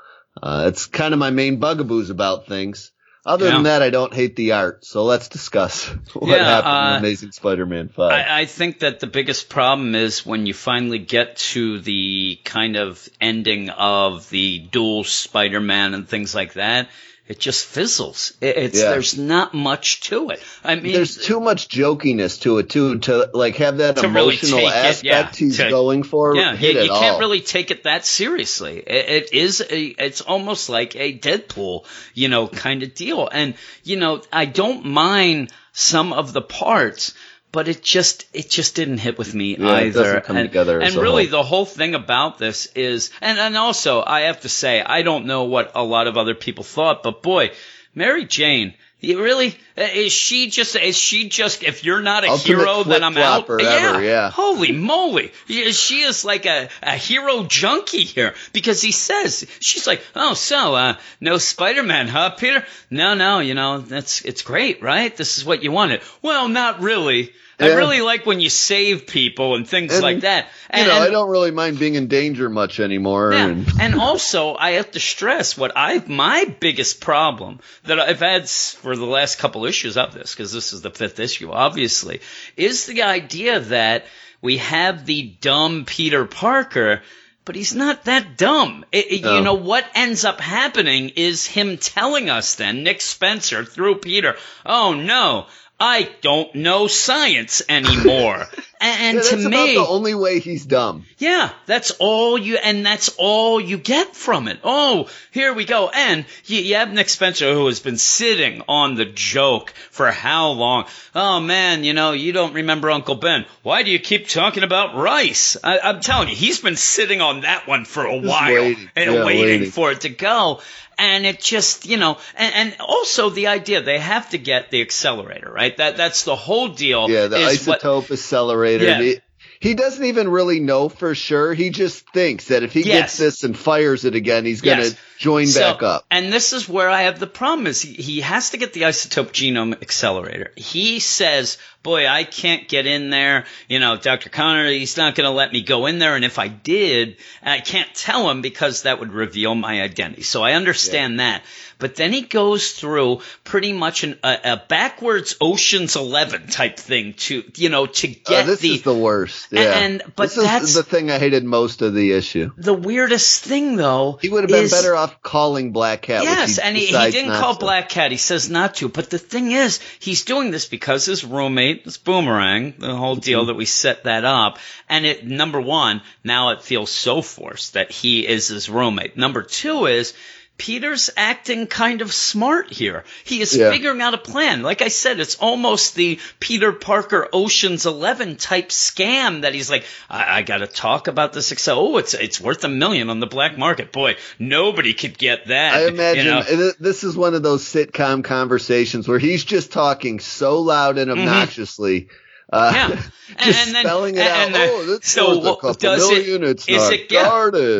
[0.44, 2.91] Uh, it's kind of my main bugaboos about things.
[3.26, 3.54] Other Yeah.
[3.54, 4.84] than that, I don't hate the art.
[4.84, 8.12] So let's discuss what Yeah, happened uh, in Amazing Spider-Man 5.
[8.12, 12.78] I, I think that the biggest problem is when you finally get to the kind
[12.78, 16.90] of ending of the dual Spider-Man and things like that.
[17.32, 18.34] It just fizzles.
[18.42, 18.92] It, it's Yeah.
[18.92, 20.44] there's not much to it.
[20.64, 24.36] I mean, There's too much jokiness to it too to like have that To really
[24.36, 26.36] emotional it, aspect yeah, he's to- going for.
[26.36, 27.20] yeah, you, you can't all.
[27.20, 28.78] really take it that seriously.
[28.80, 33.30] It, it is a, it's almost like a Deadpool, you know, kind of deal.
[33.32, 37.14] And you know, I don't mind some of the parts.
[37.52, 40.04] But it just it just didn't hit with me Yeah, it either.
[40.04, 41.40] doesn't come and, together and really, whole.
[41.40, 45.26] the whole thing about this is, and and also I have to say, I don't
[45.26, 47.52] know what a lot of other people thought, but boy,
[47.94, 48.74] Mary Jane.
[49.02, 52.84] You really uh, is she just is she just if you're not a Ultimate hero
[52.84, 54.30] then I'm out ever, yeah.
[54.30, 55.32] Holy moly.
[55.48, 60.76] She is like a, a hero junkie here because he says, she's like, oh, so,
[60.76, 62.66] uh, no Spider-Man, huh, Peter?
[62.90, 65.16] No, no, you know, that's, it's great, right?
[65.16, 66.02] This is what you wanted.
[66.22, 67.34] Well, not really.
[67.62, 70.48] I really like when you save people and things And, like that.
[70.76, 73.34] You know, and- I don't really mind being in danger much anymore.
[73.34, 73.48] yeah.
[73.48, 78.50] And and also, I have to stress what I my biggest problem that I've had
[78.50, 82.22] for the last couple issues of this, because this is the fifth issue, obviously,
[82.58, 84.06] is the idea that
[84.42, 87.02] we have the dumb Peter Parker.
[87.44, 88.86] But he's not that dumb.
[88.92, 89.34] It- it- No.
[89.34, 89.44] You oh.
[89.44, 94.94] know, what ends up happening is him telling us then, Nick Spencer through Peter, oh
[94.94, 95.48] no,
[95.84, 98.46] I don't know science anymore.
[98.82, 101.06] and yeah, to me, the only way he's dumb.
[101.18, 104.60] yeah, that's all you, and that's all you get from it.
[104.64, 105.90] Oh, here we go.
[105.90, 110.52] And you, you have Nick Spencer who has been sitting on the joke for how
[110.52, 110.86] long?
[111.16, 113.46] Oh man, you know, you don't remember Uncle Ben.
[113.64, 115.58] Why do you keep talking about rice?
[115.64, 118.90] I, I'm telling you, he's been sitting on that one for a while waiting.
[118.96, 119.72] and Yeah, waiting, waiting.
[119.72, 120.62] for it to go.
[121.04, 124.82] And it just, you know, and, and also the idea they have to get the
[124.82, 125.76] accelerator, right?
[125.78, 127.10] That that's the whole deal.
[127.10, 128.86] Yeah, the is what- isotope accelerator.
[128.86, 129.02] Yeah.
[129.02, 129.16] He,
[129.60, 131.54] he doesn't even really know for sure.
[131.54, 133.00] He just thinks that if he Yes.
[133.00, 134.96] gets this and fires it again, he's going to Yes.
[135.18, 136.06] join So- back up.
[136.12, 138.82] And this is where I have the problem is he, he has to get the
[138.84, 140.52] isotope genome accelerator.
[140.56, 143.46] He says, boy, I can't get in there.
[143.68, 144.30] You know, Dr.
[144.30, 146.16] Connor, he's not going to let me go in there.
[146.16, 150.24] And if I did, I can't tell him because that would reveal my identity.
[150.24, 151.44] So I understand that.
[151.80, 157.14] But then he goes through pretty much an, a, a backwards Ocean's Eleven type thing
[157.14, 159.48] to, you know, to Uh, get this the, is the worst.
[159.50, 159.80] Yeah.
[159.80, 162.52] and- but this is that's- the thing I hated most of the issue.
[162.56, 164.20] the weirdest thing though.
[164.22, 166.22] He would have been is- better off calling Black Cat.
[166.24, 167.60] Yes, he and he, he didn't call to.
[167.60, 168.12] Black Cat.
[168.12, 168.88] He says not to.
[168.88, 173.22] But the thing is, he's doing this because his roommate, this boomerang, the whole Mm-hmm.
[173.22, 174.60] deal that we set that up.
[174.90, 179.18] And it, number one, now it feels so forced that he is his roommate.
[179.18, 180.14] Number two is,
[180.62, 183.04] Peter's acting kind of smart here.
[183.24, 183.72] He is Yeah.
[183.72, 184.62] figuring out a plan.
[184.62, 189.86] Like I said, it's almost the Peter Parker Ocean's Eleven type scam that he's like,
[190.08, 191.52] I, I got to talk about this.
[191.52, 191.80] Excel.
[191.80, 193.92] Oh, it's it's worth a million on the black market.
[193.92, 195.74] Boy, nobody could get that.
[195.74, 196.72] I imagine You know?
[196.80, 201.22] this is one of those sitcom conversations where he's just talking so loud and mm-hmm.
[201.22, 202.08] obnoxiously.
[202.52, 202.72] Uh.
[202.74, 203.02] Yeah.
[203.38, 204.60] And- and then- spelling it and out.
[204.60, 207.24] then- oh, this so a couple does it- it's is not it- yeah.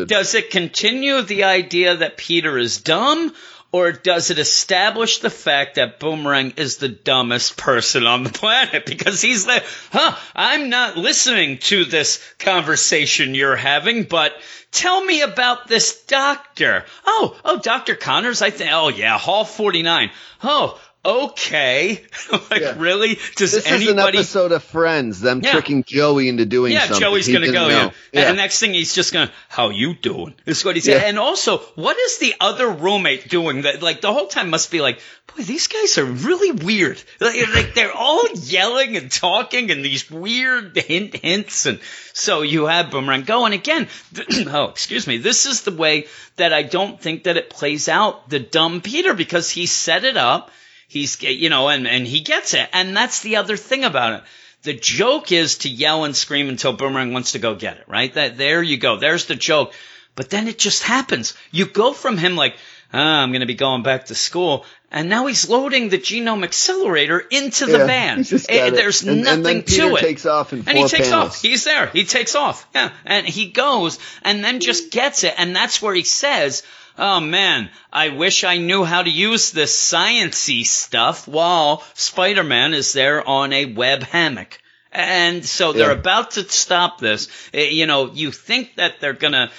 [0.08, 3.34] Does it continue the idea that Peter is dumb?
[3.74, 8.86] Or does it establish the fact that Boomerang is the dumbest person on the planet?
[8.92, 14.34] Because he's like, huh, I'm not listening to this conversation you're having, but
[14.72, 16.86] tell me about this doctor.
[17.06, 17.96] Oh, oh, Dr.
[17.96, 20.12] Connors, I think, oh yeah, Hall 49.
[20.44, 22.04] Oh, okay.
[22.52, 22.76] like, Yeah.
[22.78, 23.18] really?
[23.36, 25.52] Does this is an episode of Friends, them Yeah.
[25.52, 26.82] tricking Joey into doing that.
[26.82, 27.02] yeah, something.
[27.02, 27.68] Joey's he gonna go.
[27.68, 27.92] Yeah.
[28.14, 30.36] And the next thing he's just gonna, how you doing?
[30.46, 31.04] This Is what he said.
[31.04, 33.64] And also, what is the other roommate doing?
[33.64, 35.00] That like the whole time must be like,
[35.36, 37.02] boy, these guys are really weird.
[37.20, 41.66] Like, like they're all yelling and talking and these weird hint hints.
[41.66, 41.80] And
[42.14, 43.46] so you have Boomerang go.
[43.46, 45.18] And again, th- oh, excuse me.
[45.18, 48.30] This is the way that I don't think that it plays out.
[48.30, 50.52] The dumb Peter because he set it up.
[50.92, 52.68] He's, you know, and, and he gets it.
[52.74, 54.24] And that's the other thing about it.
[54.64, 58.14] The joke is to yell and scream until Boomerang wants to go get it, right?
[58.14, 58.98] That, there you go.
[58.98, 59.72] There's the joke.
[60.16, 61.34] But then it just happens.
[61.50, 62.56] You go from him like,
[62.94, 64.66] ah, I'm going to be going back to school.
[64.92, 68.24] And now he's loading the genome accelerator into the Yeah, van.
[68.24, 68.72] just Eh, it.
[68.72, 70.02] there's And- and nothing then Peter to it.
[70.02, 71.30] takes off in and he takes panels.
[71.36, 71.42] off.
[71.42, 71.88] He's there.
[71.88, 72.68] He takes off.
[72.76, 72.92] Yeah.
[73.06, 75.36] And he goes and then just gets it.
[75.38, 76.64] And that's where he says,
[76.98, 82.94] Oh man, I wish I knew how to use this sciency stuff while Spider-Man is
[82.94, 84.60] there on a web hammock.
[84.92, 85.98] And so they're Yeah.
[86.00, 87.28] about to stop this.
[87.54, 89.50] Eh, You know, you think that they're gonna,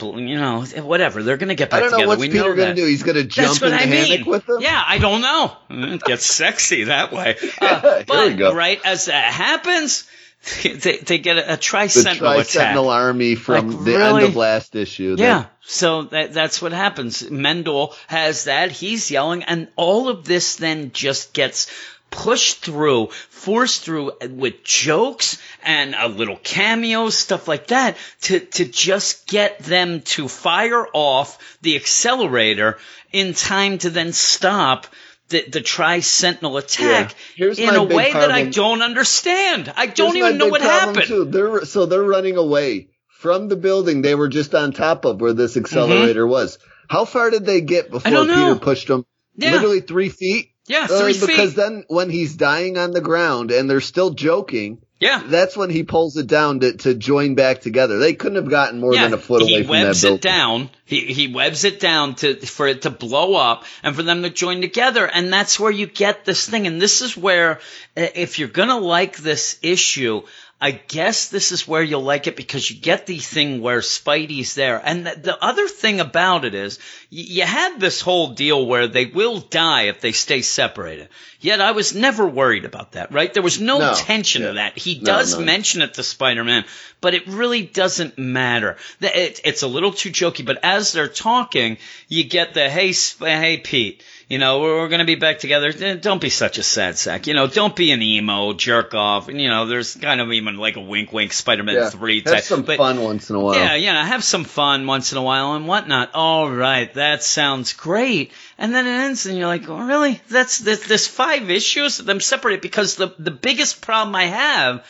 [0.00, 1.22] you know, whatever.
[1.22, 2.08] They're gonna get back I don't know together.
[2.08, 2.86] what's we Peter know gonna do.
[2.86, 4.08] He's going to That's jump in the I mean.
[4.10, 4.60] hammock with them.
[4.60, 5.56] Yeah, I don't know.
[5.94, 7.36] It gets sexy that way.
[7.60, 10.04] Uh, but right as that happens,
[10.62, 12.18] they, they get a, a The tri-sentinel.
[12.34, 14.22] Tri-Sentinel Army from Like, the really?
[14.22, 15.16] end of last issue.
[15.16, 15.44] that- Yeah.
[15.64, 17.30] So that that's what happens.
[17.30, 18.72] Mendel has that.
[18.72, 21.70] He's yelling, and all of this then just gets
[22.10, 28.64] pushed through, forced through with jokes and a little cameos, stuff like that, to to
[28.64, 32.78] just get them to fire off the accelerator
[33.12, 34.86] in time to then stop.
[35.32, 37.52] The, the tri-sentinel attack Yeah.
[37.56, 39.72] In a way that I don't understand.
[39.74, 41.06] I don't Here's even know what happened.
[41.06, 41.24] Too.
[41.24, 45.32] They're so they're running away from the building they were just on top of where
[45.32, 46.58] this accelerator was.
[46.88, 48.34] How far did they get before Mm-hmm.
[48.48, 49.06] Peter pushed them?
[49.36, 49.52] Yeah.
[49.52, 50.50] Literally three feet.
[50.68, 51.26] Yeah, Uh, three feet.
[51.28, 55.22] Because then when he's dying on the ground and they're still joking, Yeah.
[55.26, 57.98] that's when he pulls it down to, to join back together.
[57.98, 60.70] They couldn't have gotten more than a foot away from that He webs it down.
[60.84, 64.30] He he webs it down to for it to blow up and for them to
[64.30, 66.66] join together, and that's where you get this thing.
[66.66, 67.58] And this is where,
[67.96, 70.22] uh, if you're gonna like this issue.
[70.64, 74.54] I guess this is where you'll like it because you get the thing where Spidey's
[74.54, 74.80] there.
[74.82, 76.78] And the, the other thing about it is
[77.10, 81.08] y- you had this whole deal where they will die if they stay separated.
[81.40, 83.34] Yet I was never worried about that, right?
[83.34, 83.94] There was no, No.
[83.96, 84.48] tension Yeah.
[84.48, 84.78] to that.
[84.78, 85.44] He No, does no.
[85.44, 86.64] mention it to Spider-Man,
[87.00, 88.76] but it really doesn't matter.
[89.00, 93.26] It- it's a little too jokey, but as they're talking, you get the, hey, Sp-
[93.26, 95.96] hey, Pete, you know, we're, we're going to be back together.
[95.96, 97.26] Don't be such a sad sack.
[97.26, 99.28] You know, don't be an emo jerk off.
[99.28, 101.90] You know, there's kind of even like a wink, wink Spider-Man Yeah.
[101.90, 102.42] 3 Have type.
[102.44, 103.56] some but, fun once in a while.
[103.56, 106.12] yeah, yeah, have some fun once in a while and whatnot.
[106.14, 108.32] All right, that sounds great.
[108.56, 110.18] And then it ends, and you're like, oh, really?
[110.30, 114.82] That's this, this five issues of them separated because the the biggest problem I have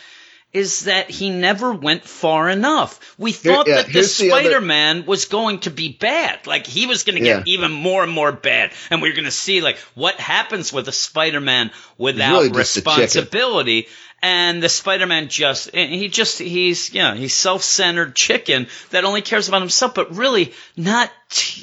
[0.53, 3.15] is that he never went far enough.
[3.19, 6.47] We Here- thought yeah, that this here's the other- Spider-Man was going to be bad.
[6.47, 7.53] Like he was going to get Yeah.
[7.55, 10.89] even more and more bad, and we are going to see like what happens with
[10.89, 13.03] a Spider-Man without really just a chicken.
[13.03, 13.89] responsibility.
[14.25, 19.63] And the Spider-Man just, he just, he's, yeah, he's self-centered chicken that only cares about
[19.63, 21.11] himself, but really not,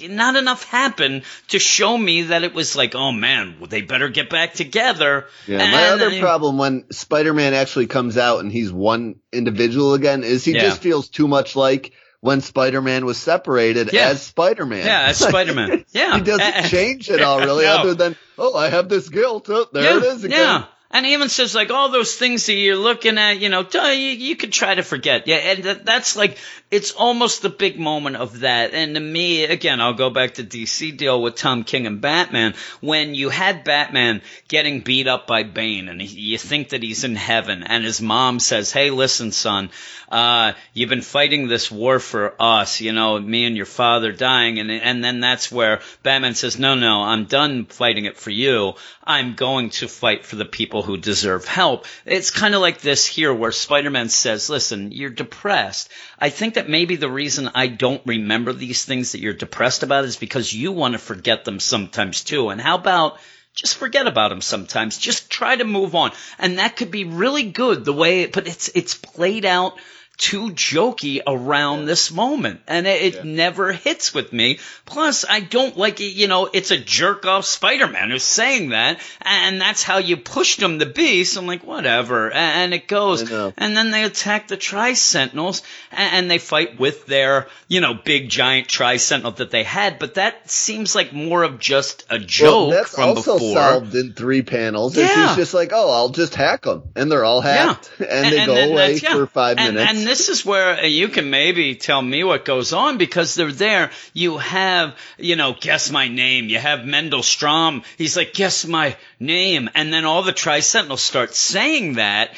[0.10, 4.30] not enough happened to show me that it was like, oh man, they better get
[4.30, 5.28] back together.
[5.48, 10.26] Yeah, my And- other problem when Spider-Man actually comes out and he's one individual again
[10.26, 10.64] is he Yeah.
[10.64, 14.10] just feels too much like when Spider-Man was separated Yeah.
[14.10, 14.86] as Spider-Man.
[14.86, 15.86] Yeah, as Spider-Man.
[15.92, 16.16] Yeah.
[16.18, 17.78] he doesn't change at all really, no.
[17.78, 19.50] other than oh, I have this guilt.
[19.50, 20.38] Oh, there yeah, it is again.
[20.40, 20.66] Yeah.
[20.92, 24.36] And even says like all those things that you're looking at, you know, you, you
[24.36, 25.28] could try to forget.
[25.28, 26.38] Yeah, and that, that's like
[26.72, 28.74] it's almost the big moment of that.
[28.74, 32.56] And to me, again, I'll go back to DC deal with Tom King and Batman.
[32.80, 37.04] When you had Batman getting beat up by Bane, and he, you think that he's
[37.04, 39.70] in heaven, and his mom says, "Hey, listen, son,
[40.12, 42.82] uh, you've been fighting this war for us.
[42.82, 46.74] You know, me and your father dying." And and then that's where Batman says, "No,
[46.74, 48.74] no, I'm done fighting it for you.
[49.04, 53.06] I'm going to fight for the people who deserve help." It's kind of like this
[53.06, 55.90] here, where Spider-Man says, "Listen, you're depressed.
[56.18, 60.06] I think that maybe the reason I don't remember these things that you're depressed about
[60.06, 62.50] is because you want to forget them sometimes too.
[62.50, 63.20] And how about?"
[63.56, 64.98] just forget about them sometimes.
[64.98, 66.12] Just try to move on.
[66.38, 69.74] And that could be really good the way, but it's, it's played out
[70.20, 72.60] too jokey around this moment.
[72.68, 74.60] And it, it never hits with me.
[74.86, 79.00] Plus, I don't like it, you know, it's a jerk off Spider-Man who's saying that.
[79.22, 81.24] And that's how you pushed him to be.
[81.24, 82.32] So I'm like, whatever.
[82.32, 83.32] And it goes.
[83.32, 88.30] And then they attack the Tri-Sentinels and, and they fight with their, you know, big
[88.30, 90.00] giant Tri-Sentinel that they had.
[90.00, 93.56] But that seems like more of just a joke Well, that's from also before.
[93.56, 94.98] solved in three panels.
[94.98, 95.30] Yeah.
[95.30, 98.72] He's just like, oh, I'll just hack them, and they're all hacked, and, they go
[98.72, 99.14] away yeah.
[99.14, 100.09] for five and, minutes.
[100.10, 103.92] This is where uh, you can maybe tell me what goes on because they're there.
[104.14, 106.50] You have, you know, guess my name.
[106.50, 107.84] You have Mendel Stromm.
[107.98, 109.70] He's like, guess my name.
[109.76, 112.32] And then all the Tri-Sentinels start saying that.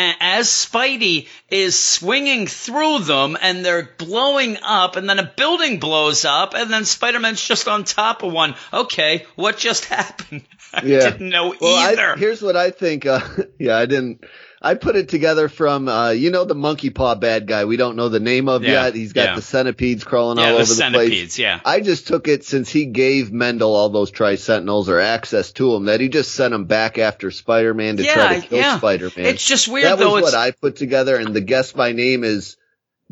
[0.00, 6.24] As Spidey is swinging through them and they're blowing up and then a building blows
[6.24, 8.54] up and then Spider-Man's just on top of one.
[8.72, 10.44] Okay, what just happened?
[10.72, 11.10] I Yeah.
[11.10, 12.14] didn't know Well, I- either.
[12.16, 13.06] here's what I think.
[13.06, 13.20] Uh,
[13.58, 14.22] yeah, I didn't.
[14.60, 17.64] I put it together from, uh, you know, the monkey paw bad guy.
[17.64, 18.94] We don't know the name of Yeah, yet.
[18.94, 19.34] He's got yeah.
[19.36, 20.76] the centipedes crawling yeah, all the over the place.
[20.76, 21.60] centipedes, yeah.
[21.64, 25.72] I just took it since he gave Mendel all those Tri Sentinels or access to
[25.72, 28.78] them that he just sent them back after Spider Man to try to kill yeah.
[28.78, 29.26] Spider Man.
[29.26, 30.14] It's just weird that though.
[30.14, 32.56] was It's what I put together, and the guess by name is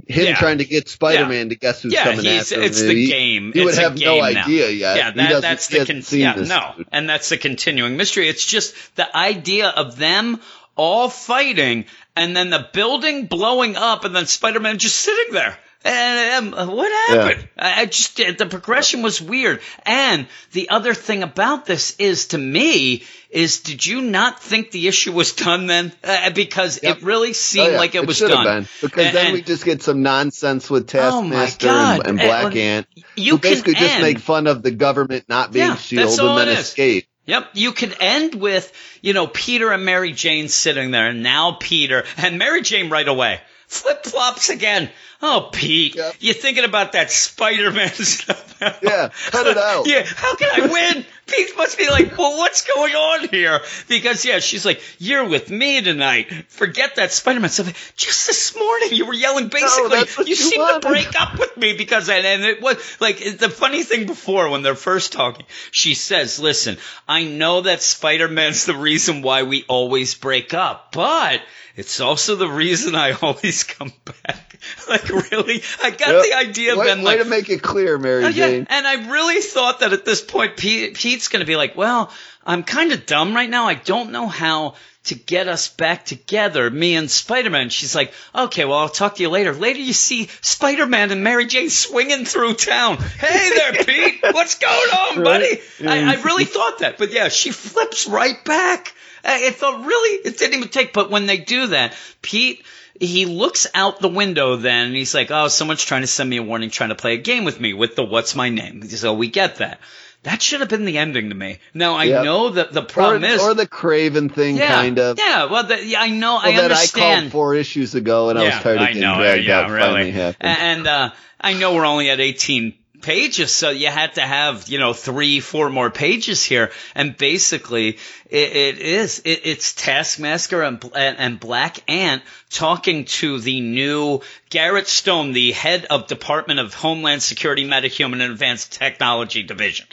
[0.07, 0.35] him Yeah.
[0.37, 2.89] trying to get Spider Man to guess who's yeah, coming after it's him.
[2.89, 3.53] the He- game.
[3.55, 4.23] He would it's have no now.
[4.25, 4.97] idea yet.
[4.97, 6.89] Yeah, He that, that's he the con- yeah, no, dude.
[6.93, 8.29] and that's the continuing mystery.
[8.29, 10.41] It's just the idea of them
[10.77, 15.57] all fighting and then the building blowing up and then Spider-Man just sitting there.
[15.85, 17.49] And um, what happened?
[17.57, 19.61] I I just the progression was weird.
[19.85, 24.89] And the other thing about this is, to me, is did you not think the
[24.89, 25.93] issue was done then?
[26.03, 26.97] Uh, because Yep.
[26.97, 28.63] it really Oh, seemed yeah, like it, was should have done.
[28.63, 28.69] been.
[28.81, 31.99] Because And- then we just get some nonsense with Oh Taskmaster God.
[32.01, 32.87] and, and And- Black well, Ant.
[33.15, 36.49] you who basically just make fun of the government not being Yeah, shielded and then
[36.49, 37.07] it escape.
[37.27, 41.57] Yep, you could end with, you know, Peter and Mary Jane sitting there, and now
[41.61, 43.41] Peter and Mary Jane right away.
[43.67, 44.91] Flip flops again.
[45.23, 46.15] Oh, Pete, Yep.
[46.21, 48.43] you thinking about that Spider Man stuff?
[48.83, 49.87] Yeah, cut it out.
[49.87, 51.05] yeah, how can I win?
[51.27, 53.61] Pete must be like, well, what's going on here?
[53.89, 56.31] Because, yeah, she's like, you're with me tonight.
[56.49, 57.95] Forget that Spider Man stuff.
[57.97, 60.83] Just this morning, you were yelling basically, what you you seem wanted.
[60.83, 64.49] to break up with me because, and, and it was like the funny thing before
[64.51, 66.77] when they're first talking, she says, listen,
[67.09, 71.43] I know that Spider Man's the reason why we always break up, but
[71.75, 74.59] it's also the reason I always come back.
[74.89, 75.63] like, really?
[75.83, 76.23] I got Yep.
[76.25, 78.67] the idea way, then, way like, to make it clear, Mary oh, yeah, Jane.
[78.71, 82.13] and I really thought that at this point, Pete, Pete's going to be like, well,
[82.45, 83.67] I'm kind of dumb right now.
[83.67, 87.71] I don't know how to get us back together, me and Spider-Man.
[87.71, 89.53] She's like, okay, well, I'll talk to you later.
[89.53, 92.99] Later you see Spider-Man and Mary Jane swinging through town.
[92.99, 94.19] Hey there, Pete.
[94.33, 95.61] What's going on, buddy?
[95.81, 96.05] Right.
[96.05, 96.99] I, I really thought that.
[96.99, 98.95] But yeah, she flips right back.
[99.25, 102.65] I I thought really, it didn't even take, but when they do that, Pete,
[103.01, 106.37] he looks out the window then and he's like, oh, someone's trying to send me
[106.39, 108.83] a warning, trying to play a game with me with the what's my name.
[108.83, 109.81] So we get that.
[110.23, 111.59] That should have been the ending to me.
[111.73, 112.25] Now I Yep.
[112.25, 115.19] know that the Or, problem is, or the Kraven thing, yeah, kind of.
[115.19, 115.45] yeah.
[115.45, 117.21] Well, the, yeah, I know, Well, I that I understand.
[117.23, 119.71] called four issues ago, and I was tired of I getting know, dragged yeah, out.
[119.71, 119.81] really.
[119.87, 120.49] Finally happened.
[120.59, 122.75] And uh, I know we're only at 18
[123.07, 126.73] pages, so you had to have you know three, four more pages here.
[126.95, 133.39] And basically, it, it is it, it's Taskmaster and, and and Black Ant talking to
[133.39, 139.45] the new Garrett Stone, the head of Department of Homeland Security, Metahuman, and Advanced Technology
[139.45, 139.87] Division.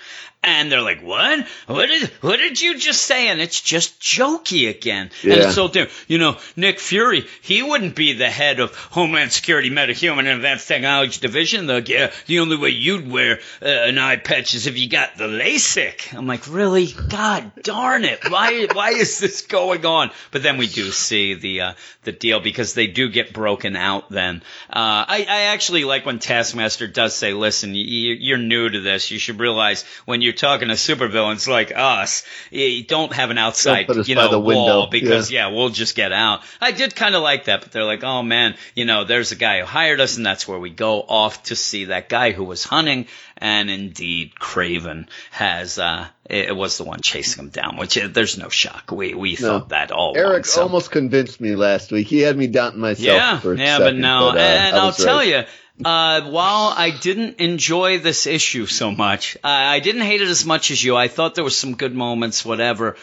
[0.44, 1.48] And they're like, "What?
[1.68, 5.10] What did what did you just say?" And it's just jokey again.
[5.24, 5.92] And it's so different.
[6.10, 10.68] You know, Nick Fury, he wouldn't be the head of Homeland Security, Metahuman, and Advanced
[10.68, 11.66] Technology Division.
[11.68, 15.18] The yeah, the only way you'd wear uh, an eye patch is if you got
[15.18, 16.14] the LASIK.
[16.14, 16.88] I'm like, really?
[16.88, 18.30] God darn it!
[18.30, 20.12] Why why is this going on?
[20.32, 24.10] But then we do see the uh, the deal because they do get broken out.
[24.10, 28.82] Then uh, I I actually like when Taskmaster does say, "Listen, you, you're new to
[28.82, 29.10] this.
[29.12, 33.88] You should realize when you're talking to supervillains like us, you don't have an outside
[34.08, 36.42] you know wall because yeah, we'll just get out.
[36.60, 39.36] I did kind of like that, but they're like, oh man, you know, there's a
[39.36, 42.44] guy who hired us, and that's where we go off to see that guy who
[42.44, 47.98] was hunting, and indeed, Kraven has uh, it, was the one chasing him down, which
[47.98, 48.92] uh, there's no shock.
[48.92, 49.60] We we No.
[49.60, 50.14] thought that all.
[50.16, 50.62] Eric along, so.
[50.64, 52.08] almost convinced me last week.
[52.08, 53.06] He had me doubting myself.
[53.06, 55.44] Yeah, for a yeah, second, but no, uh, and I'll was tell you.
[55.84, 60.46] Uh, while I didn't enjoy this issue so much, uh, I didn't hate it as
[60.46, 60.96] much as you.
[60.96, 62.96] I thought there was some good moments, whatever.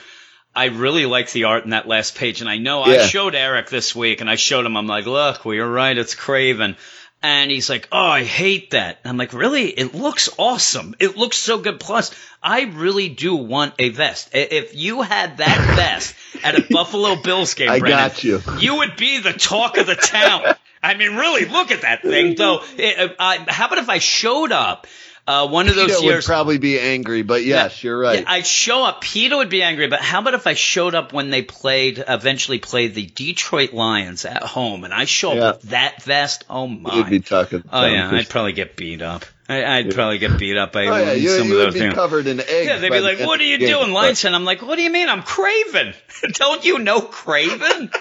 [0.55, 3.71] I really liked the art in that last page, and I know I showed Eric
[3.71, 4.77] this week, and I showed him.
[4.77, 5.97] I'm like, look, we're right.
[5.97, 6.77] It's Kraven.
[7.23, 8.99] And he's like, oh, I hate that.
[9.05, 9.67] I'm like, really?
[9.67, 10.95] It looks awesome.
[10.99, 11.79] It looks so good.
[11.79, 14.31] Plus, I really do want a vest.
[14.33, 18.43] If you had that vest at a Buffalo Bills game, I Branden, got you.
[18.59, 20.55] you would be the talk of the town.
[20.83, 22.63] I mean, really, look at that thing, though.
[22.77, 24.87] It, uh, how about if I showed up
[25.27, 26.27] uh, one of those would years?
[26.27, 28.21] probably be angry, but yes, you're right.
[28.21, 29.03] Yeah, I'd show up.
[29.03, 32.59] Peter would be angry, but how about if I showed up when they played, eventually
[32.59, 35.51] played the Detroit Lions at home, and I show up Yeah.
[35.53, 36.45] with that vest?
[36.49, 36.95] Oh my!
[36.95, 37.63] You'd be talking.
[37.71, 39.25] oh yeah, I'd probably get beat up.
[39.51, 41.75] I, I'd probably get beat up by Oh yeah, you, some you of would those
[41.75, 41.95] be things.
[41.95, 42.67] covered in eggs.
[42.67, 44.91] Yeah, they'd be like, "What are you doing, but- Lineston?" I'm like, "What do you
[44.91, 45.09] mean?
[45.11, 45.95] I'm Kraven.
[46.35, 47.95] Don't you know Kraven?"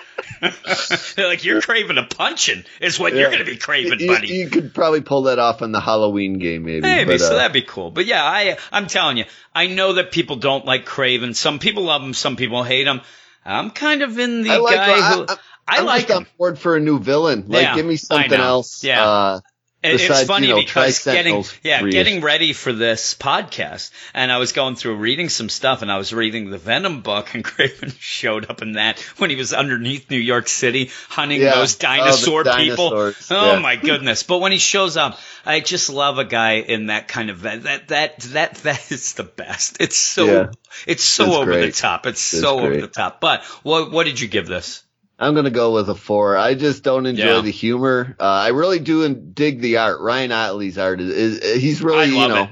[1.16, 4.28] They're like, "You're Craven a punching is what you're going to be Craven, You, buddy."
[4.28, 6.82] you could probably pull that off in the Halloween game, maybe.
[6.82, 7.92] Maybe but, so uh, that'd be cool.
[7.92, 11.36] But yeah, I I'm telling you, I know that people don't like Kraven.
[11.36, 13.02] Some people love him, some people hate him.
[13.46, 14.76] I'm kind of in the I like.
[14.76, 15.36] guy I, who I,
[15.68, 16.30] I I'm like just on him.
[16.38, 17.46] board for a new villain.
[17.48, 18.84] Like, Yeah, give me something else.
[18.84, 19.06] Yeah.
[19.06, 19.40] Uh,
[19.82, 24.38] It- it's funny you know, because getting yeah getting ready for this podcast, and I
[24.38, 27.96] was going through reading some stuff, and I was reading the Venom book, and Kraven
[27.98, 31.56] showed up in that when he was underneath New York City hunting Yeah.
[31.56, 32.90] those Oh, dinosaur people.
[32.90, 33.28] dinosaurs.
[33.32, 33.60] Oh Yeah.
[33.60, 34.24] my goodness!
[34.24, 37.64] But when he shows up, I just love a guy in that kind of that
[37.64, 39.78] that that that, that is the best.
[39.80, 40.46] It's so Yeah.
[40.88, 42.06] it's so It's over the top.
[42.06, 43.22] It's It's so over the top.
[43.22, 44.84] But what what did you give this?
[45.20, 46.38] I'm gonna go with a four.
[46.38, 47.42] I just don't enjoy Yeah.
[47.42, 48.16] the humor.
[48.20, 50.00] Uh, I really do dig the art.
[50.00, 52.44] Ryan Ottley's art is, is he's really you know.
[52.44, 52.50] it.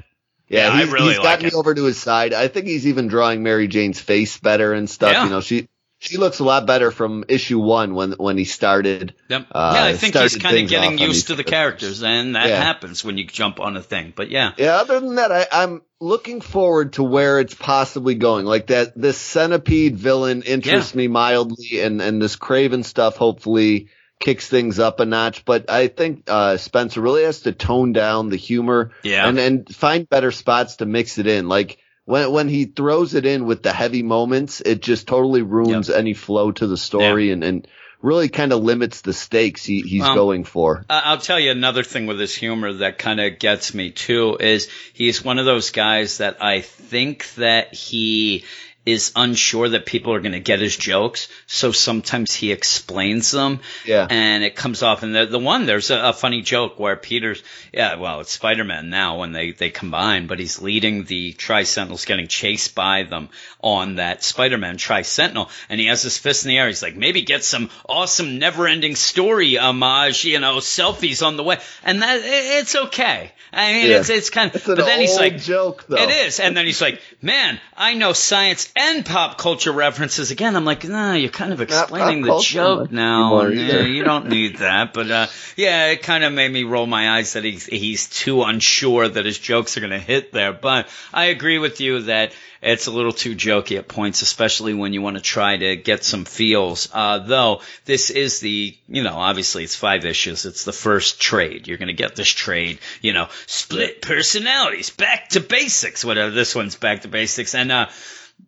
[0.49, 1.53] Yeah, Yeah, he's, really he's like got me it.
[1.53, 2.33] over to his side.
[2.33, 5.13] I think he's even drawing Mary Jane's face better and stuff.
[5.13, 5.23] Yeah.
[5.23, 5.67] You know, she
[5.99, 9.15] she looks a lot better from issue one when when he started.
[9.29, 9.47] Yep.
[9.51, 11.99] uh, yeah, I think he's kind of getting used to the characters.
[12.01, 12.61] characters, and that Yeah.
[12.63, 14.13] happens when you jump on a thing.
[14.15, 18.45] But yeah, Yeah, other than that, I, I'm looking forward to where it's possibly going.
[18.45, 23.87] Like that, this centipede villain interests me mildly, and and this Kraven stuff hopefully
[24.19, 25.45] kicks things up a notch.
[25.45, 29.27] But I think uh, Spencer really has to tone down the humor, Yeah.
[29.27, 31.47] and and find better spots to mix it in.
[31.49, 31.77] Like
[32.07, 36.13] when when he throws it in with the heavy moments, it just totally ruins any
[36.13, 37.67] flow to the story, and and
[38.01, 40.85] really kind of limits the stakes he, he's Um, going for.
[40.89, 44.69] I'll tell you another thing with his humor that kind of gets me too is
[44.93, 48.43] he's one of those guys that I think that he
[48.87, 53.59] is unsure that people are going to get his jokes, so sometimes he explains them,
[53.85, 54.07] Yeah.
[54.09, 55.03] and it comes off.
[55.03, 58.63] And the the one there's a, a funny joke where Peter's yeah, well, it's Spider
[58.63, 63.03] Man now when they they combine, but he's leading the Tri Sentinels, getting chased by
[63.03, 63.29] them
[63.61, 66.67] on that Spider Man Tri Sentinel, and he has his fist in the air.
[66.67, 71.43] He's like, maybe get some awesome never ending story homage, you know, selfies on the
[71.43, 72.23] way, and that it-
[72.59, 73.31] it's okay.
[73.51, 73.97] I mean, Yeah.
[73.99, 75.97] it's it's kind of, but then he's like, joke, though.
[75.97, 80.55] It is, and then he's like, man, I know science and pop culture references again.
[80.55, 83.47] I'm like, no, you're kind of explaining the joke now.
[83.47, 87.17] Yeah, you don't need that, but uh, yeah, it kind of made me roll my
[87.17, 90.53] eyes that he's he's too unsure that his jokes are going to hit there.
[90.53, 94.93] But I agree with you that it's a little too jokey at points, especially when
[94.93, 96.89] you want to try to get some feels.
[96.91, 100.45] Uh, though this is the, you know, obviously it's five issues.
[100.45, 101.67] It's the first trade.
[101.67, 106.31] You're going to get this trade, you know, split personalities, back to basics, whatever.
[106.31, 107.53] This one's back to basics.
[107.53, 107.87] And, uh,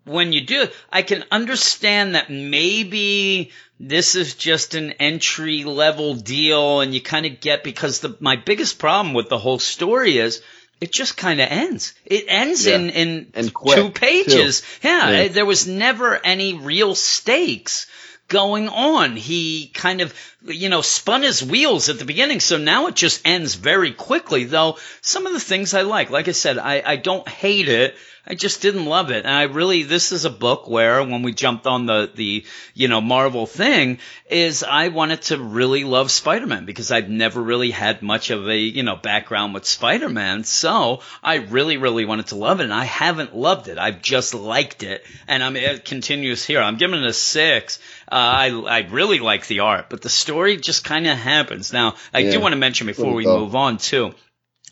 [0.06, 6.82] when you do, I can understand that maybe this is just an entry level deal
[6.82, 10.42] and you kind of get because the, my biggest problem with the whole story is
[10.82, 11.94] it just kind of ends.
[12.06, 12.76] It ends Yeah.
[12.78, 14.64] in, in quick, two pages.
[14.84, 15.28] Yeah, Yeah.
[15.28, 17.88] there was never any real stakes
[18.30, 19.15] going on.
[19.15, 20.13] He kind of,
[20.45, 22.39] you know, spun his wheels at the beginning.
[22.39, 26.27] So now it just ends very quickly, though some of the things I like, like
[26.27, 27.95] I said, I, I don't hate it.
[28.30, 29.25] I just didn't love it.
[29.25, 32.88] And I really, this is a book where when we jumped on the, the, you
[32.88, 33.97] know, Marvel thing
[34.30, 38.55] is I wanted to really love Spider-Man because I've never really had much of a,
[38.55, 40.43] you know, background with Spider-Man.
[40.43, 43.80] So I really, really wanted to love it and I haven't loved it.
[43.80, 46.61] I've just liked it and I'm, it continues here.
[46.61, 47.80] I'm giving it a six.
[48.12, 51.72] Uh, I, I really like the art, but the story just kind of happens.
[51.72, 52.32] Now, I Yeah.
[52.32, 54.14] do want to mention before we move on too.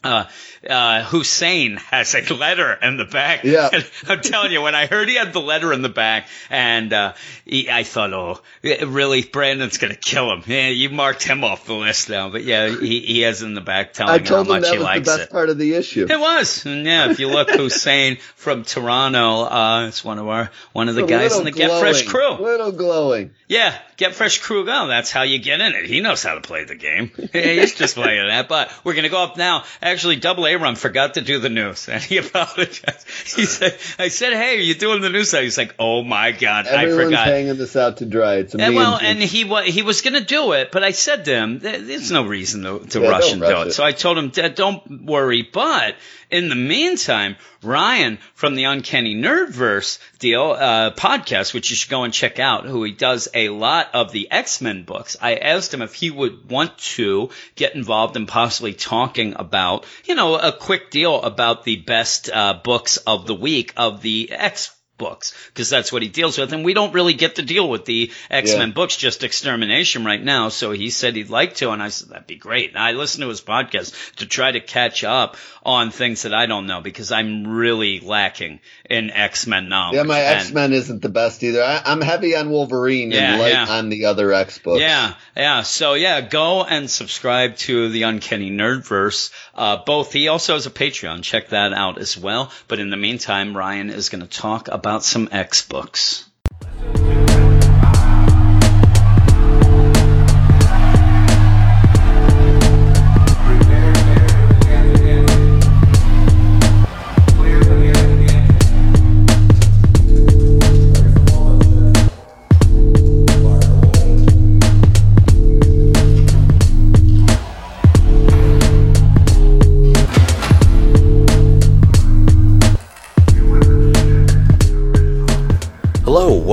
[0.04, 0.26] Uh,
[0.70, 3.44] uh, Hussein has a letter in the back.
[3.44, 3.70] Yeah.
[3.72, 6.92] And I'm telling you, when I heard he had the letter in the back, and
[6.94, 7.14] uh,
[7.46, 10.44] he, I thought, oh, really, Branden's gonna kill him.
[10.46, 13.62] Yeah, you marked him off the list now, but yeah, he, he has in the
[13.62, 15.32] back telling I how told him much that he was the best it.
[15.32, 16.08] part of the issue.
[16.10, 17.10] It was, and yeah.
[17.12, 21.08] If you look, Hussein from Toronto, uh, it's one of our one of the A
[21.08, 22.34] guys in the Get Fresh crew.
[22.34, 23.32] Little glowing.
[23.48, 24.88] Yeah, Get Fresh Crew Go.
[24.88, 25.86] That's how you get in it.
[25.86, 27.12] He knows how to play the game.
[27.34, 28.50] He's just playing that.
[28.50, 29.64] But we're going to go up now.
[29.82, 31.88] Actually, Double A Run forgot to do the news.
[31.90, 33.08] And he apologized.
[33.36, 35.32] He said, I said, hey, are you doing the news?
[35.32, 37.28] He's like, oh my God, I Everyone's forgot.
[37.28, 38.36] hanging this out to dry.
[38.36, 41.26] It's And well, and he wa- he was going to do it, but I said
[41.26, 43.72] to him, "There's no reason to, to Yeah, rush and rush do it." it.
[43.74, 45.96] So I told him, don't worry." But
[46.30, 52.04] in the meantime, Ryan from the Uncanny Nerdverse deal uh, podcast, which you should go
[52.04, 55.18] and check out, who he does a lot of the X Men books.
[55.22, 60.16] I asked him if he would want to get involved in possibly talking about, you
[60.16, 64.77] know, a quick deal about the best uh, books of the week of the X
[64.98, 67.86] books because that's what he deals with and we don't really get to deal with
[67.86, 68.74] the x-men Yeah.
[68.74, 72.28] books just extermination right now so he said he'd like to and i said that'd
[72.28, 76.24] be great and i listened to his podcast to try to catch up on things
[76.24, 80.74] that i don't know because i'm really lacking in x-men knowledge yeah, my X Men
[80.74, 81.64] isn't the best either.
[81.64, 83.66] I, I'm heavy on Wolverine Yeah, and light yeah.
[83.70, 84.80] on the other X books.
[84.82, 85.62] Yeah, yeah.
[85.64, 89.32] So yeah, go and subscribe to the Uncanny Nerdverse.
[89.56, 90.14] Uh, both.
[90.14, 91.24] He also has a Patreon.
[91.24, 92.52] Check that out as well.
[92.68, 96.30] But in the meantime, Ryan is going to talk about some X books.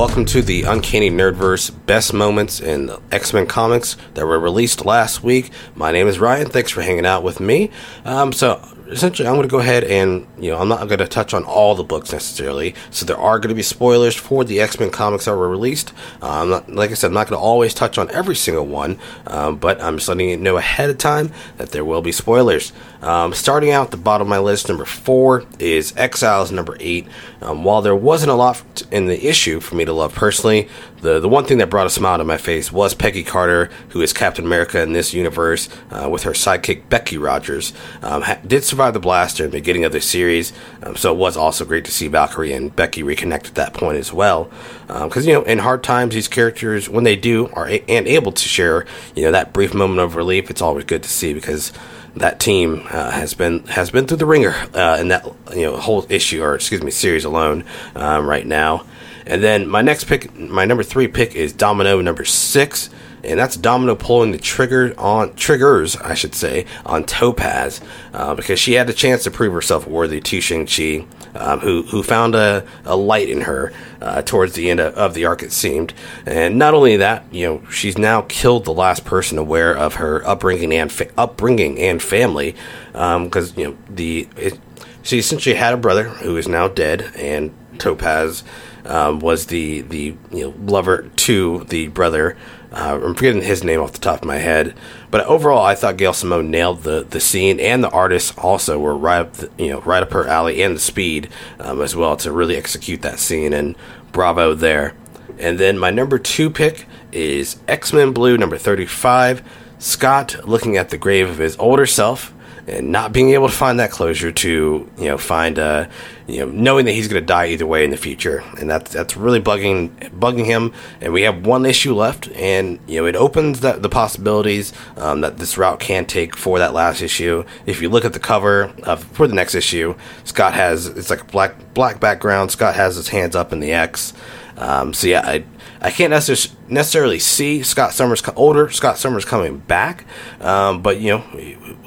[0.06, 5.24] Welcome to the Uncanny Nerdverse Best Moments in X Men comics that were released last
[5.24, 5.50] week.
[5.74, 6.50] My name is Ryan.
[6.50, 7.70] Thanks for hanging out with me.
[8.04, 11.08] Um, so, essentially, I'm going to go ahead and, you know, I'm not going to
[11.08, 12.74] touch on all the books necessarily.
[12.90, 15.92] So there are going to be spoilers for the X Men comics that were released.
[16.22, 18.66] Uh, I'm not, like I said, I'm not going to always touch on every single
[18.66, 22.12] one, um, but I'm just letting you know ahead of time that there will be
[22.12, 22.72] spoilers.
[23.02, 27.06] Um, starting out at the bottom of my list, number four is Exiles, number eight.
[27.42, 30.68] Um, while there wasn't a lot in the issue for me to love personally,
[31.02, 34.00] the the one thing that brought a smile to my face was Peggy Carter, who
[34.00, 37.74] is Captain America in this universe, uh, with her sidekick Becky Rogers.
[38.00, 40.52] Um, ha- did survive the blaster in the beginning of the series,
[40.82, 43.98] um, so it was also great to see Valkyrie and Becky reconnect at that point
[43.98, 44.50] as well.
[44.88, 48.32] Because you know, in hard times, these characters, when they do are a- and able
[48.32, 51.72] to share, you know, that brief moment of relief, it's always good to see because
[52.16, 55.76] that team uh, has been has been through the ringer uh, in that you know
[55.76, 57.64] whole issue or excuse me series alone
[57.94, 58.84] um, right now.
[59.26, 62.90] And then my next pick, my number three pick is Domino number six,
[63.24, 67.80] and that's Domino pulling the trigger on triggers, I should say, on Topaz
[68.12, 71.82] uh, because she had the chance to prove herself worthy to Shang Chi, um, who
[71.82, 75.42] who found a, a light in her uh, towards the end of, of the arc.
[75.42, 75.94] It seemed,
[76.26, 80.26] and not only that, you know, she's now killed the last person aware of her
[80.26, 82.54] upbringing and fa- upbringing and family,
[82.92, 84.58] because you know the it,
[85.02, 88.44] she essentially had a brother who is now dead, and Topaz
[88.84, 92.36] um, was the the you know lover to the brother.
[92.74, 94.74] Uh, I'm forgetting his name off the top of my head,
[95.10, 98.96] but overall, I thought Gail Simone nailed the, the scene, and the artists also were
[98.96, 101.28] right up the, you know right up her alley, and the speed
[101.60, 103.52] um, as well to really execute that scene.
[103.52, 103.76] And
[104.14, 104.94] bravo there.
[105.38, 109.42] And then my number two pick is X Men Blue number 35.
[109.78, 112.32] Scott looking at the grave of his older self
[112.66, 115.86] and not being able to find that closure to you know find uh
[116.26, 118.42] you know knowing that he's going to die either way in the future.
[118.58, 120.72] And that's that's really bugging bugging him.
[121.00, 125.20] And we have one issue left and you know it opens that the possibilities um,
[125.20, 127.44] that this route can take for that last issue.
[127.66, 129.94] If you look at the cover of for the next issue
[130.24, 132.50] Scott has it's like a black black background.
[132.50, 134.14] Scott has his hands up in the X.
[134.56, 135.44] Um, so yeah I
[135.84, 140.06] I can't necess- necessarily see Scott Summers older Scott Summers coming back,
[140.40, 141.18] um, but you know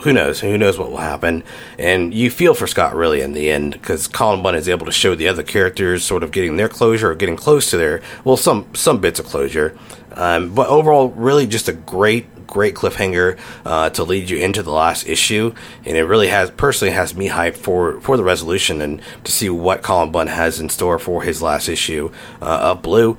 [0.01, 0.39] who knows?
[0.39, 1.43] Who knows what will happen,
[1.79, 4.91] and you feel for Scott really in the end because Cullen Bunn is able to
[4.91, 8.37] show the other characters sort of getting their closure or getting close to their well
[8.37, 9.75] some some bits of closure,
[10.11, 14.71] um, but overall really just a great great cliffhanger uh, to lead you into the
[14.71, 15.53] last issue,
[15.85, 19.49] and it really has personally has me hyped for for the resolution and to see
[19.49, 23.17] what Cullen Bunn has in store for his last issue uh, of Blue.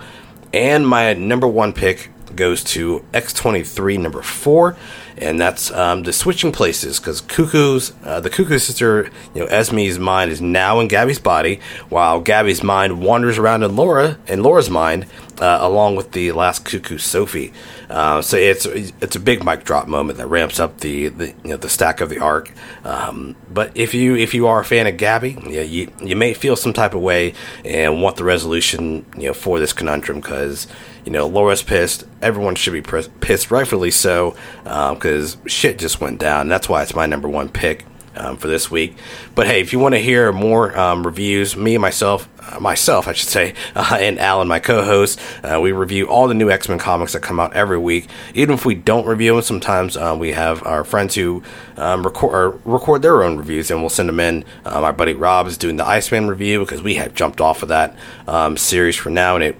[0.52, 4.76] And my number one pick goes to X23 number four,
[5.20, 9.98] and that's um, the switching places because Cuckoo's uh, the Cuckoo sister, you know, Esme's
[9.98, 14.70] mind is now in Gabby's body, while Gabby's mind wanders around in Laura and Laura's
[14.70, 15.06] mind,
[15.40, 17.52] uh, along with the last Cuckoo Sophie.
[17.88, 21.50] Uh, so it's it's a big mic drop moment that ramps up the, the you
[21.50, 22.52] know the stack of the arc.
[22.84, 26.34] Um, but if you if you are a fan of Gabby, you, you you may
[26.34, 30.66] feel some type of way and want the resolution you know for this conundrum because
[31.08, 32.04] you know Laura's pissed.
[32.20, 36.48] Everyone should be pissed, rightfully so, because shit just went down.
[36.48, 38.94] That's why it's my number one pick um, for this week.
[39.34, 43.08] But hey, if you want to hear more um, reviews, me and myself, uh, myself,
[43.08, 46.68] I should say, uh, and Alan, my co-host, uh, we review all the new X
[46.68, 48.06] Men comics that come out every week.
[48.34, 51.42] Even if we don't review them, sometimes uh, we have our friends who
[51.78, 54.44] um, record record their own reviews, and we'll send them in.
[54.66, 57.96] My buddy Rob is doing the Iceman review because we had jumped off of that
[58.26, 59.56] um, series for now, and it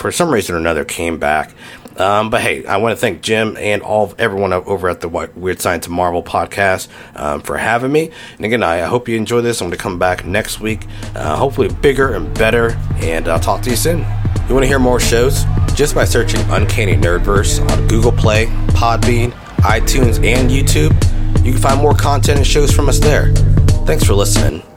[0.00, 1.52] for some reason or another came back.
[1.96, 5.60] Um, but hey, I want to thank Jim and all everyone over at the Weird
[5.60, 8.10] Science of Marvel podcast um, for having me.
[8.36, 9.60] And again, I, hope you enjoy this.
[9.60, 12.70] I'm going to come back next week, uh, hopefully bigger and better.
[12.96, 13.98] And I'll talk to you soon.
[14.48, 15.44] You want to hear more shows?
[15.74, 20.94] Just by searching Uncanny Nerdverse on Google Play, Podbean, iTunes, and YouTube,
[21.44, 23.32] you can find more content and shows from us there.
[23.84, 24.69] Thanks for listening.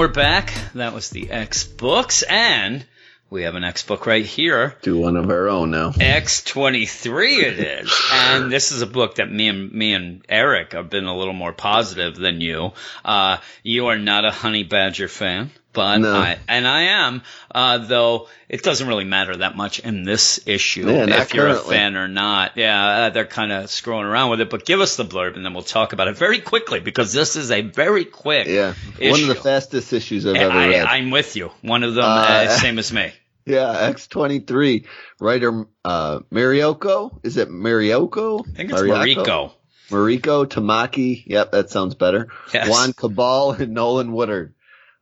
[0.00, 0.54] We're back.
[0.76, 2.86] That was the X books, and
[3.28, 4.74] we have an X book right here.
[4.80, 5.90] Do one of our own now.
[5.90, 8.10] X23 it is.
[8.10, 11.34] And this is a book that me and me and Eric have been a little
[11.34, 12.72] more positive than you.
[13.04, 16.14] Uh, you are not a honey badger fan, but No.
[16.14, 17.22] I, and I am,
[17.54, 21.76] uh, though it doesn't really matter that much in this issue Yeah, if you're currently.
[21.76, 22.52] a fan or not.
[22.56, 25.44] Yeah, uh, they're kind of screwing around with it, but give us the blurb and
[25.44, 29.20] then we'll talk about it very quickly because this is a very quick Yeah, one
[29.20, 30.84] of the fastest issues I've ever I, read.
[30.86, 31.50] I'm with you.
[31.62, 33.12] One of them, Uh, uh, same as me.
[33.46, 34.86] yeah, X23
[35.20, 37.20] writer uh Marioko.
[37.22, 38.44] Is it Marioko?
[38.46, 39.52] I think it's Mariko.
[39.90, 41.22] Mariko Tamaki.
[41.26, 42.28] Yep, that sounds better.
[42.54, 42.68] Yes.
[42.68, 44.54] Juan Cabal and Nolan Woodard.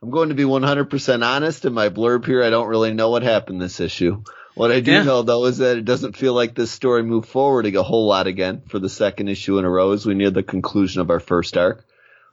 [0.03, 2.42] I'm going to be 100% honest in my blurb here.
[2.44, 4.22] I don't really know what happened this issue.
[4.55, 5.03] What I do Yeah.
[5.05, 8.26] know though is that it doesn't feel like this story moved forward a whole lot
[8.26, 11.20] again for the second issue in a row as we near the conclusion of our
[11.20, 11.84] first arc.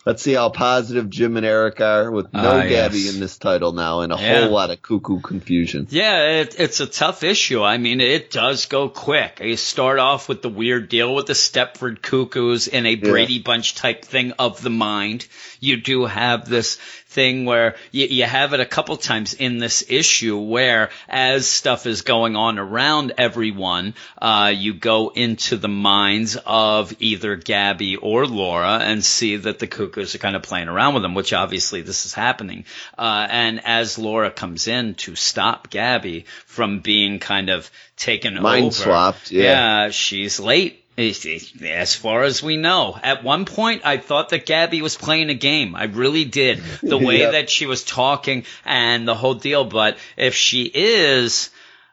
[0.07, 3.15] Let's see how positive Jim and Eric are with no Ah, Gabby yes.
[3.15, 4.41] in this title now and a Yeah.
[4.43, 5.87] whole lot of cuckoo confusion.
[5.89, 7.63] Yeah, it, it's a tough issue.
[7.63, 9.41] I mean, it does go quick.
[9.43, 13.73] You start off with the weird deal with the Stepford Cuckoos in a Brady Bunch
[13.73, 15.25] type thing of the mind.
[15.59, 16.77] You do have this
[17.15, 21.87] thing where you, you have it a couple times in this issue where as stuff
[21.87, 28.27] is going on around everyone, uh, you go into the minds of either Gabby or
[28.27, 31.81] Laura and see that the Cuckoos are kind of playing around with them, which obviously
[31.81, 32.65] this is happening.
[32.97, 38.65] Uh, and as Laura comes in to stop Gabby from being kind of taken Mind
[38.65, 39.89] over, swapped, yeah.
[39.89, 40.84] she's late.
[40.97, 45.33] As far as we know, at one point I thought that Gabby was playing a
[45.33, 45.75] game.
[45.75, 46.61] I really did.
[46.81, 47.31] The way Yep.
[47.33, 49.65] that she was talking and the whole deal.
[49.65, 51.49] But if she is,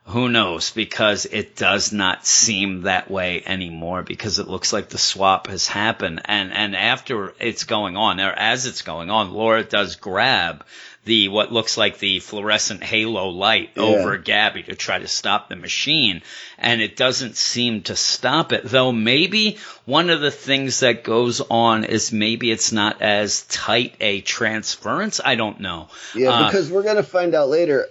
[0.07, 0.71] who knows?
[0.71, 5.67] Because it does not seem that way anymore because it looks like the swap has
[5.67, 6.21] happened.
[6.25, 10.65] And, and after it's going on, or as it's going on, Laura does grab
[11.05, 13.83] the, what looks like the fluorescent halo light Yeah.
[13.83, 16.23] over Gabby to try to stop the machine.
[16.59, 18.63] And it doesn't seem to stop it.
[18.65, 23.95] Though maybe one of the things that goes on is maybe it's not as tight
[24.01, 25.21] a transference.
[25.25, 25.89] I don't know.
[26.15, 27.89] Yeah, Uh, because we're gonna find out later.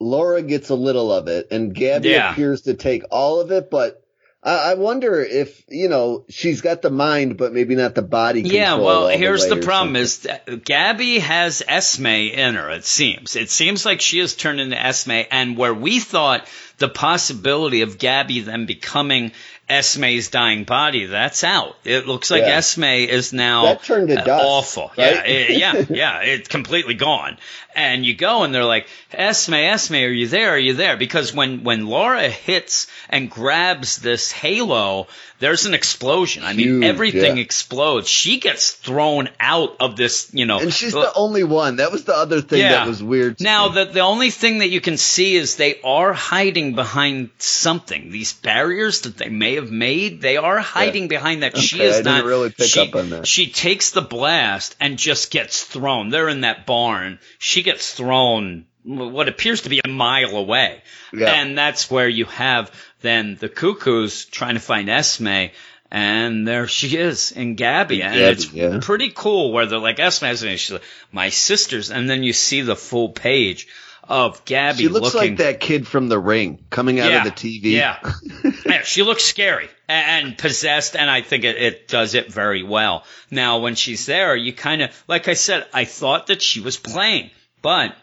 [0.00, 2.30] Laura gets a little of it, and Gabby Yeah.
[2.32, 3.68] appears to take all of it.
[3.70, 4.00] But
[4.42, 8.42] I, I wonder if you know she's got the mind, but maybe not the body.
[8.42, 10.26] Yeah, well, here's way the problem is
[10.64, 13.36] Gabby has Esme in her, it seems.
[13.36, 16.46] It seems like she has turned into Esme, and where we thought
[16.78, 19.32] the possibility of Gabby then becoming
[19.68, 21.76] Esme's dying body, that's out.
[21.84, 22.56] It looks like Yeah.
[22.56, 24.92] Esme is now That turned to uh, dust, awful.
[24.96, 25.14] right?
[25.16, 27.36] Yeah, it- yeah, yeah, it's completely gone.
[27.74, 30.52] And you go and they're like, Esme, Esme, are you there?
[30.54, 30.96] Are you there?
[30.96, 35.06] Because when, when Laura hits and grabs this halo,
[35.40, 36.42] there's an explosion.
[36.44, 37.42] I mean, Huge, everything yeah.
[37.42, 38.08] explodes.
[38.08, 40.58] She gets thrown out of this, you know.
[40.58, 41.76] and she's the only one.
[41.76, 42.72] That was the other thing Yeah.
[42.72, 43.40] that was weird.
[43.40, 43.74] Now, me.
[43.74, 48.10] the, the only thing that you can see is they are hiding behind something.
[48.10, 51.56] These barriers that they may have made, they are hiding behind that.
[51.56, 52.24] she is I didn't not.
[52.24, 53.26] really pick she, up on that.
[53.26, 56.10] She takes the blast and just gets thrown.
[56.10, 57.18] They're in that barn.
[57.38, 60.82] She gets thrown what appears to be a mile away.
[61.12, 61.32] Yeah.
[61.32, 62.70] And that's where you have
[63.00, 65.46] then the cuckoos trying to find Esme.
[65.90, 68.02] And there she is in Gabby.
[68.02, 68.78] And Gabby, it's yeah.
[68.82, 71.90] pretty cool where they're like, Esme, Esme, she's like, my sisters.
[71.90, 73.68] And then you see the full page
[74.08, 75.30] of Gabby she looks looking.
[75.30, 77.72] like that kid from The Ring coming out yeah, of the TV.
[77.72, 78.12] Yeah.
[78.66, 83.04] yeah, she looks scary and possessed, and I think it, it does it very well.
[83.30, 86.78] Now, when she's there, you kind of, like I said, I thought that she was
[86.78, 87.94] playing, but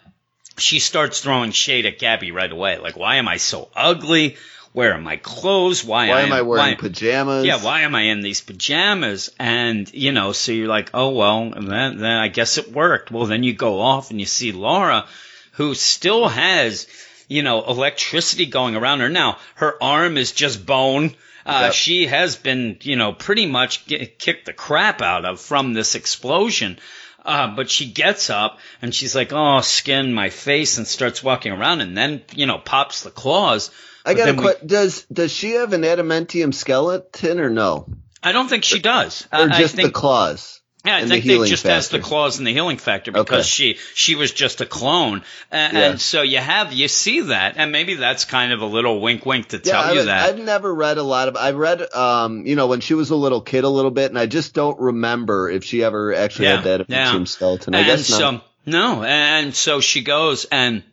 [0.58, 2.78] she starts throwing shade at Gabby right away.
[2.78, 4.38] Like, why am I so ugly?
[4.74, 5.86] Where are my clothes?
[5.86, 7.46] Why, Why am I wearing why- pajamas?
[7.46, 9.32] yeah, why am I in these pajamas?
[9.40, 13.10] And you know, so you're like, oh well, then, then I guess it worked.
[13.10, 15.06] Well, then you go off and you see Laura,
[15.54, 16.88] who still has,
[17.30, 19.08] you know, electricity going around her.
[19.10, 21.16] Now her arm is just bone.
[21.46, 21.74] Uh, Yep.
[21.74, 25.94] She has been, you know, pretty much get, kicked the crap out of from this
[25.96, 26.80] explosion.
[27.26, 31.52] Uh, but she gets up and she's like, "Oh, skin my face," and starts walking
[31.52, 33.72] around, and then you know pops the claws.
[34.06, 34.68] I got a question.
[34.68, 37.88] Does does she have an adamantium skeleton or no?
[38.22, 39.28] I don't think she does.
[39.34, 40.62] Or I- I just think, the claws?
[40.86, 42.08] Yeah, I think the they just has the factor.
[42.08, 43.76] claws and the healing factor because Okay.
[43.76, 45.90] she she was just a clone, and, Yeah.
[45.90, 49.26] and so you have you see that, and maybe that's kind of a little wink
[49.26, 50.30] wink to Yeah, tell I, you that.
[50.30, 51.36] I've never read a lot of.
[51.38, 54.20] I read, um, you know, when she was a little kid, a little bit, and
[54.20, 57.24] I just don't remember if she ever actually Yeah, had that adamantium yeah.
[57.26, 57.74] skeleton.
[57.76, 58.18] I and guess not.
[58.20, 60.84] so no, and so she goes and.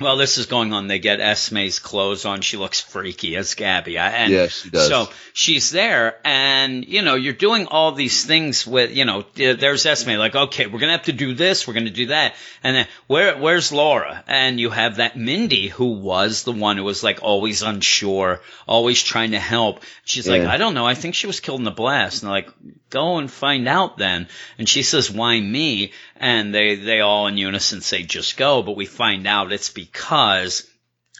[0.00, 0.86] Well, this is going on.
[0.86, 2.40] They get Esme's clothes on.
[2.40, 3.98] She looks freaky as Gabby.
[3.98, 4.88] And Yeah, she does.
[4.88, 9.86] So she's there, and you know, you're doing all these things with, you know, there's
[9.86, 10.10] Esme.
[10.12, 11.66] Like, okay, we're gonna have to do this.
[11.66, 12.34] We're gonna do that.
[12.62, 14.22] And then where, where's Laura?
[14.26, 19.02] And you have that Mindy who was the one who was like always unsure, always
[19.02, 19.82] trying to help.
[20.04, 20.86] She's like, I don't know.
[20.86, 22.22] I think she was killed in the blast.
[22.22, 22.50] And they're like,
[22.90, 24.28] go and find out then.
[24.58, 25.92] And she says, why me?
[26.16, 28.62] And they, they all in unison say, just go.
[28.62, 30.64] But we find out it's because because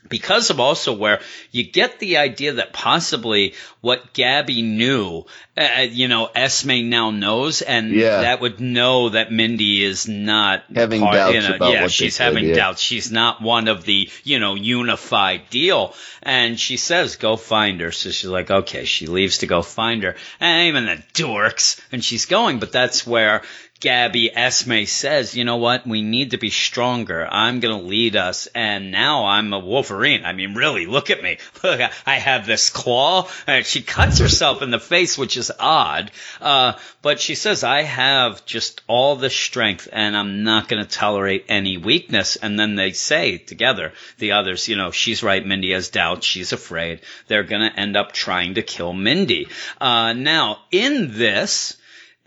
[0.09, 5.25] because of also where you get the idea that possibly what Gabby knew,
[5.57, 8.23] uh, you know, Esme now knows, and Yeah.
[8.23, 11.91] that would know that Mindy is not Having part- doubts you know, about yeah, what
[11.93, 12.55] she's said, having yeah.
[12.55, 12.81] doubts.
[12.81, 15.95] She's not one of the, you know, unified deal.
[16.23, 17.93] And she says, go find her.
[17.93, 20.15] So she's like, okay, she leaves to go find her.
[20.41, 21.81] And even the dorks.
[21.93, 23.43] And she's going, but that's where
[23.81, 25.87] Gabby Esme says, you know what?
[25.87, 27.29] We need to be stronger.
[27.31, 28.49] I'm going to lead us.
[28.53, 30.25] And now I'm a Wolverine.
[30.25, 31.39] I mean, really, look at me.
[31.63, 33.29] Look, I have this claw.
[33.47, 36.11] And she cuts herself in the face, which is odd.
[36.41, 36.73] Uh,
[37.03, 41.45] but she says, I have just all the strength and I'm not going to tolerate
[41.49, 42.35] any weakness.
[42.35, 45.45] And then they say together, the others, you know, she's right.
[45.45, 46.27] Mindy has doubts.
[46.27, 47.01] She's afraid.
[47.29, 49.47] They're going to end up trying to kill Mindy.
[49.81, 51.78] Uh, now in this,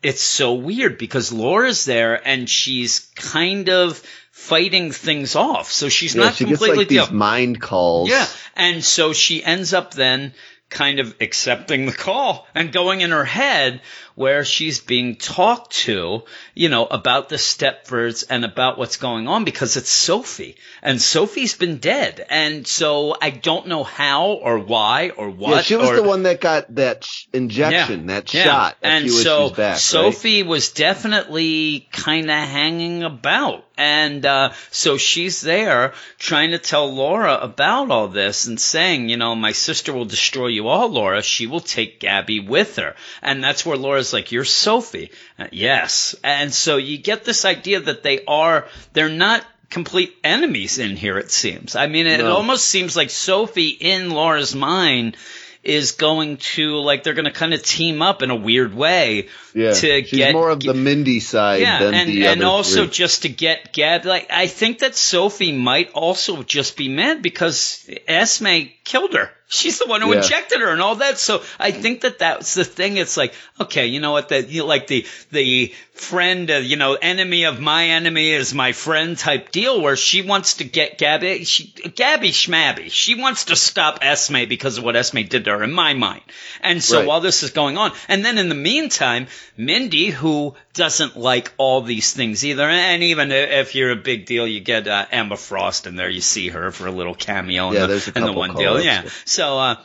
[0.04, 5.72] it's so weird because Laura's there and she's kind of fighting things off.
[5.72, 8.10] So she's Yeah, not she gets like these mind calls.
[8.10, 8.26] yeah.
[8.56, 10.34] And so she ends up then
[10.70, 13.82] kind of accepting the call and going in her head
[14.16, 19.43] where she's being talked to, you know, about the Stepfords and about what's going on
[19.43, 20.55] because it's Sophie.
[20.82, 22.26] And Sophie's been dead.
[22.30, 25.51] And so I don't know how or why or what.
[25.51, 28.78] Yeah, she was or, the one that got that sh- injection, that shot.
[28.82, 29.78] A and few so back, right?
[29.78, 33.66] Sophie was definitely kind of hanging about.
[33.78, 39.18] And uh, so she's there trying to tell Laura about all this and saying, you
[39.18, 41.24] know, my sister will destroy you all, Laura.
[41.24, 42.95] She will take Gabby with her.
[43.24, 45.12] And that's where Laura's like, you're Sophie.
[45.38, 46.16] Uh, yes.
[46.24, 51.18] And so you get this idea that they are, they're not complete enemies in here,
[51.20, 51.76] it seems.
[51.76, 52.36] I mean, it No.
[52.36, 55.18] almost seems like Sophie in Laura's mind
[55.64, 59.28] is going to like they're going to kind of team up in a weird way
[59.54, 62.86] Yeah, to she's get more of the Mindy side yeah, than and the and also
[62.86, 62.91] three.
[62.91, 64.04] just to get Gab.
[64.06, 69.31] Like I think that Sophie might also just be mad because Esme killed her.
[69.47, 70.21] She's the one who Yeah.
[70.21, 71.17] injected her and all that.
[71.19, 72.97] So I think that that's the thing.
[72.97, 74.29] It's like okay, you know what?
[74.29, 78.53] That you know, like the the friend, uh, you know, enemy of my enemy is
[78.53, 82.89] my friend type deal, where she wants to get Gabby, she, Gabby Schmabby.
[82.91, 86.23] She wants to stop Esme because of what Esme did to her, in my mind.
[86.61, 87.07] And so Right.
[87.07, 89.27] while this is going on, and then in the meantime,
[89.57, 94.47] Mindy, who doesn't like all these things either, and even if you're a big deal,
[94.47, 96.09] you get uh, Emma Frost in there.
[96.09, 98.36] You see her for a little cameo in Yeah, the, there's a in the couple
[98.39, 98.82] one deal.
[98.82, 99.03] Yeah.
[99.03, 99.09] yeah.
[99.26, 99.76] So, uh,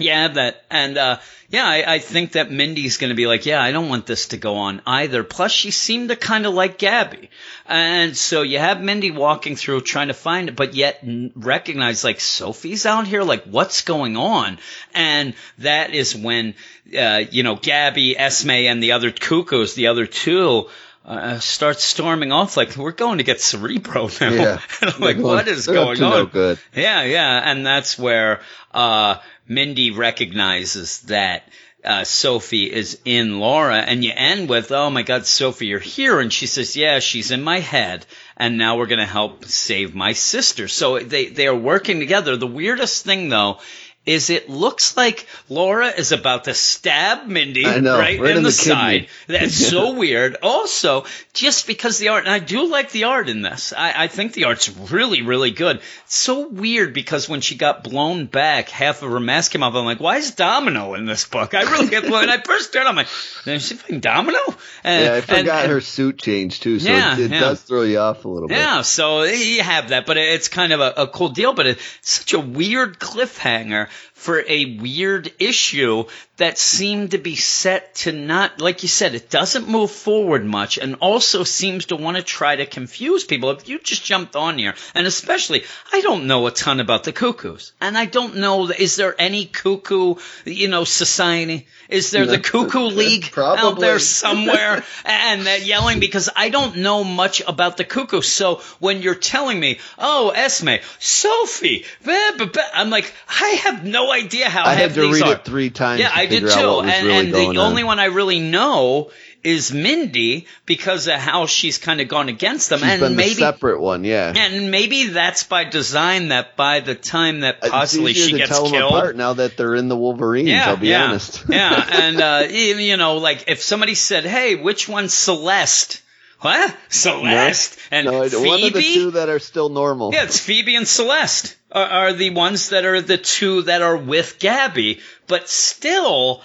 [0.00, 1.18] yeah, that and uh
[1.50, 4.28] yeah, I, I think that Mindy's going to be like, yeah, I don't want this
[4.28, 5.24] to go on either.
[5.24, 7.28] Plus, she seemed to kind of like Gabby,
[7.66, 12.20] and so you have Mindy walking through trying to find it, but yet recognize like
[12.20, 14.58] Sophie's out here, like what's going on,
[14.94, 16.54] and that is when
[16.96, 20.68] uh, you know Gabby, Esme, and the other cuckoos, the other two.
[21.02, 24.30] Uh, start storming off like we're going to get Cerebro now.
[24.30, 24.60] Yeah.
[24.82, 26.10] and I'm like, going- is going on?
[26.10, 26.60] no good.
[26.74, 28.42] Yeah, yeah, and that's where
[28.72, 29.16] uh,
[29.50, 31.42] Mindy recognizes that
[31.84, 36.20] uh, Sophie is in Laura, and you end with, "Oh my God, Sophie, you're here,"
[36.20, 40.12] and she says, "Yeah, she's in my head, and now we're gonna help save my
[40.12, 42.36] sister." So they they are working together.
[42.36, 43.58] The weirdest thing, though.
[44.06, 48.42] Is it looks like Laura is about to stab Mindy know, right, right in, in
[48.42, 49.08] the, the side.
[49.26, 50.38] That's so weird.
[50.42, 53.74] Also, just because the art, and I do like the art in this.
[53.76, 55.76] I, I think the art's really, really good.
[56.06, 59.74] It's so weird because when she got blown back, half of her mask came off.
[59.74, 61.52] I'm like, why is Domino in this book?
[61.52, 63.08] I really get when I first started, I'm like,
[63.46, 64.38] is she playing Domino?
[64.82, 67.40] And, Yeah, I and- forgot and- her suit changed too, so Yeah, it, it yeah.
[67.40, 68.56] does throw you off a little bit.
[68.56, 71.52] yeah, so you have that, but it's kind of a, a cool deal.
[71.52, 76.04] But it's such a weird cliffhanger for a weird issue
[76.36, 80.78] that seemed to be set to not, like you said, it doesn't move forward much
[80.78, 83.50] and also seems to want to try to confuse people.
[83.50, 87.12] If you just jumped on here, and especially, I don't know a ton about the
[87.12, 87.72] cuckoos.
[87.80, 90.14] And I don't know, is there any cuckoo,
[90.44, 91.66] you know, society?
[91.88, 94.84] Is there the Cuckoo League out there somewhere?
[95.04, 98.22] and they're yelling because I don't know much about the cuckoo.
[98.22, 103.79] So when you're telling me, oh, Esme, Sophie, blah, blah, blah," I'm like, I have
[103.84, 105.34] no idea how I had to read are.
[105.34, 106.00] it three times.
[106.00, 106.80] Yeah, to I did too.
[106.80, 107.58] And, really and the on.
[107.58, 109.10] only one I really know
[109.42, 112.80] is Mindy because of how she's kind of gone against them.
[112.80, 114.32] She's and maybe separate one, yeah.
[114.36, 118.50] and maybe that's by design that by the time that It's possibly she to gets
[118.50, 118.92] tell them killed.
[118.92, 120.50] apart now that they're in the Wolverines.
[120.52, 121.44] I'll be yeah, honest.
[121.48, 126.02] yeah, and uh, you know, like if somebody said, "Hey, which one's Celeste?"
[126.40, 126.74] What?
[126.88, 128.48] Celeste and no, Phoebe?
[128.48, 130.10] one of the two that are still normal.
[130.14, 133.96] Yeah, it's Phoebe and Celeste are, are the ones that are the two that are
[133.96, 136.42] with Gabby, but still.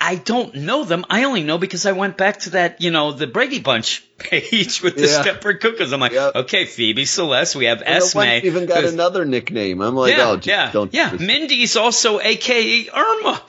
[0.00, 1.04] I don't know them.
[1.10, 4.80] I only know because I went back to that, you know, the Brady Bunch page
[4.80, 5.24] with the Yeah.
[5.24, 5.92] Stepford Cuckoos.
[5.92, 6.36] I'm like, Yep.
[6.36, 7.56] okay, Phoebe Celeste.
[7.56, 8.20] We have And Esme.
[8.46, 9.80] even got another nickname.
[9.80, 10.94] I'm like, yeah, oh, just yeah, don't.
[10.94, 11.10] yeah.
[11.10, 13.42] just- Mindy's also AKA Irma.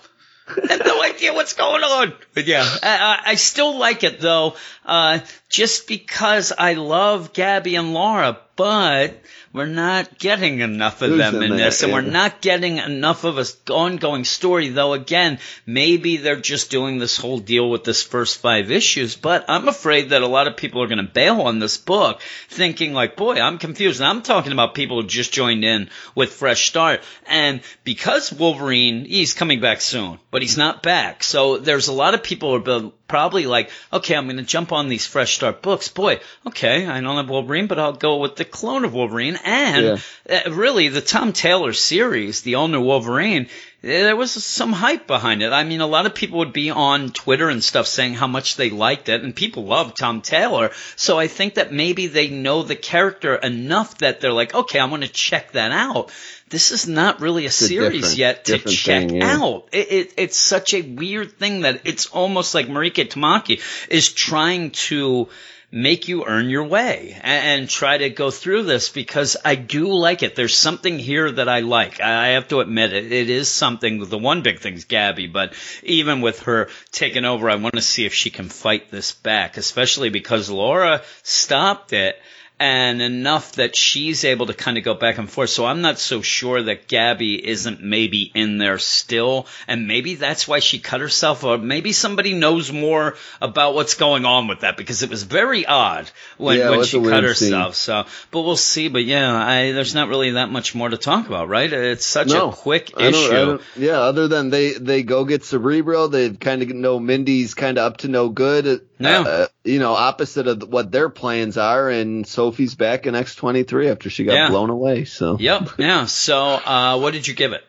[0.47, 2.13] I have no idea what's going on.
[2.33, 4.55] But yeah, I, I I still like it though,
[4.87, 5.19] uh,
[5.49, 9.21] just because I love Gabby and Laura, but
[9.51, 13.45] we're not getting enough of them in this, and we're not getting enough of a
[13.71, 14.69] ongoing story.
[14.69, 19.15] Though again, maybe they're just doing this whole deal with this first five issues.
[19.15, 22.21] But I'm afraid that a lot of people are going to bail on this book,
[22.49, 26.33] thinking like, "Boy, I'm confused." And I'm talking about people who just joined in with
[26.33, 31.23] Fresh Start, and because Wolverine, he's coming back soon, but he's not back.
[31.23, 34.71] So there's a lot of people who are probably like, "Okay, I'm going to jump
[34.71, 38.37] on these Fresh Start books." Boy, okay, I don't have Wolverine, but I'll go with
[38.37, 39.85] the clone of Wolverine, and
[40.29, 43.49] uh, really the Tom Taylor series, the all new Wolverine.
[43.81, 45.53] There was some hype behind it.
[45.53, 48.57] I mean, a lot of people would be on Twitter and stuff saying how much
[48.57, 50.71] they liked it, and people love Tom Taylor.
[50.97, 54.89] So I think that maybe they know the character enough that they're like, okay, I'm
[54.89, 56.11] going to check that out.
[56.49, 59.37] This is not really a series different- yet to check thing, yeah.
[59.37, 59.69] out.
[59.71, 64.71] It, it, it's such a weird thing that it's almost like Mariko Tamaki is trying
[64.71, 65.29] to
[65.71, 69.87] make you earn your way and, and try to go through this because I do
[69.87, 70.35] like it.
[70.35, 72.01] There's something here that I like.
[72.01, 73.11] I I have to admit it.
[73.11, 74.03] It is something.
[74.07, 75.53] The one big thing's Gabby, but
[75.83, 79.57] even with her taking over, I want to see if she can fight this back,
[79.57, 82.19] especially because Laura stopped it
[82.59, 85.49] and enough that she's able to kind of go back and forth.
[85.49, 90.47] So I'm not so sure that Gabby isn't maybe in there still, and maybe that's
[90.47, 94.75] why she cut herself, or maybe somebody knows more about what's going on with that
[94.77, 97.53] because it was very odd when, Yeah, when she cut weird scene.
[97.53, 97.75] herself.
[97.75, 98.89] So, but we'll see.
[98.89, 101.71] But yeah, I, there's not really that much more to talk about, right?
[101.71, 103.29] It's such no, a quick I don't- issue.
[103.31, 107.77] don't- yeah, other than they they go get Cerebro, they kind of know Mindy's kind
[107.77, 108.81] of up to no good.
[108.99, 109.21] Yeah.
[109.21, 113.63] Uh, you know, opposite of what their plans are, and Sophie's back in X twenty
[113.63, 114.49] three after she got Yeah.
[114.49, 115.05] blown away.
[115.05, 115.69] So Yep.
[115.77, 116.05] Yeah.
[116.05, 117.63] So, uh, what did you give it?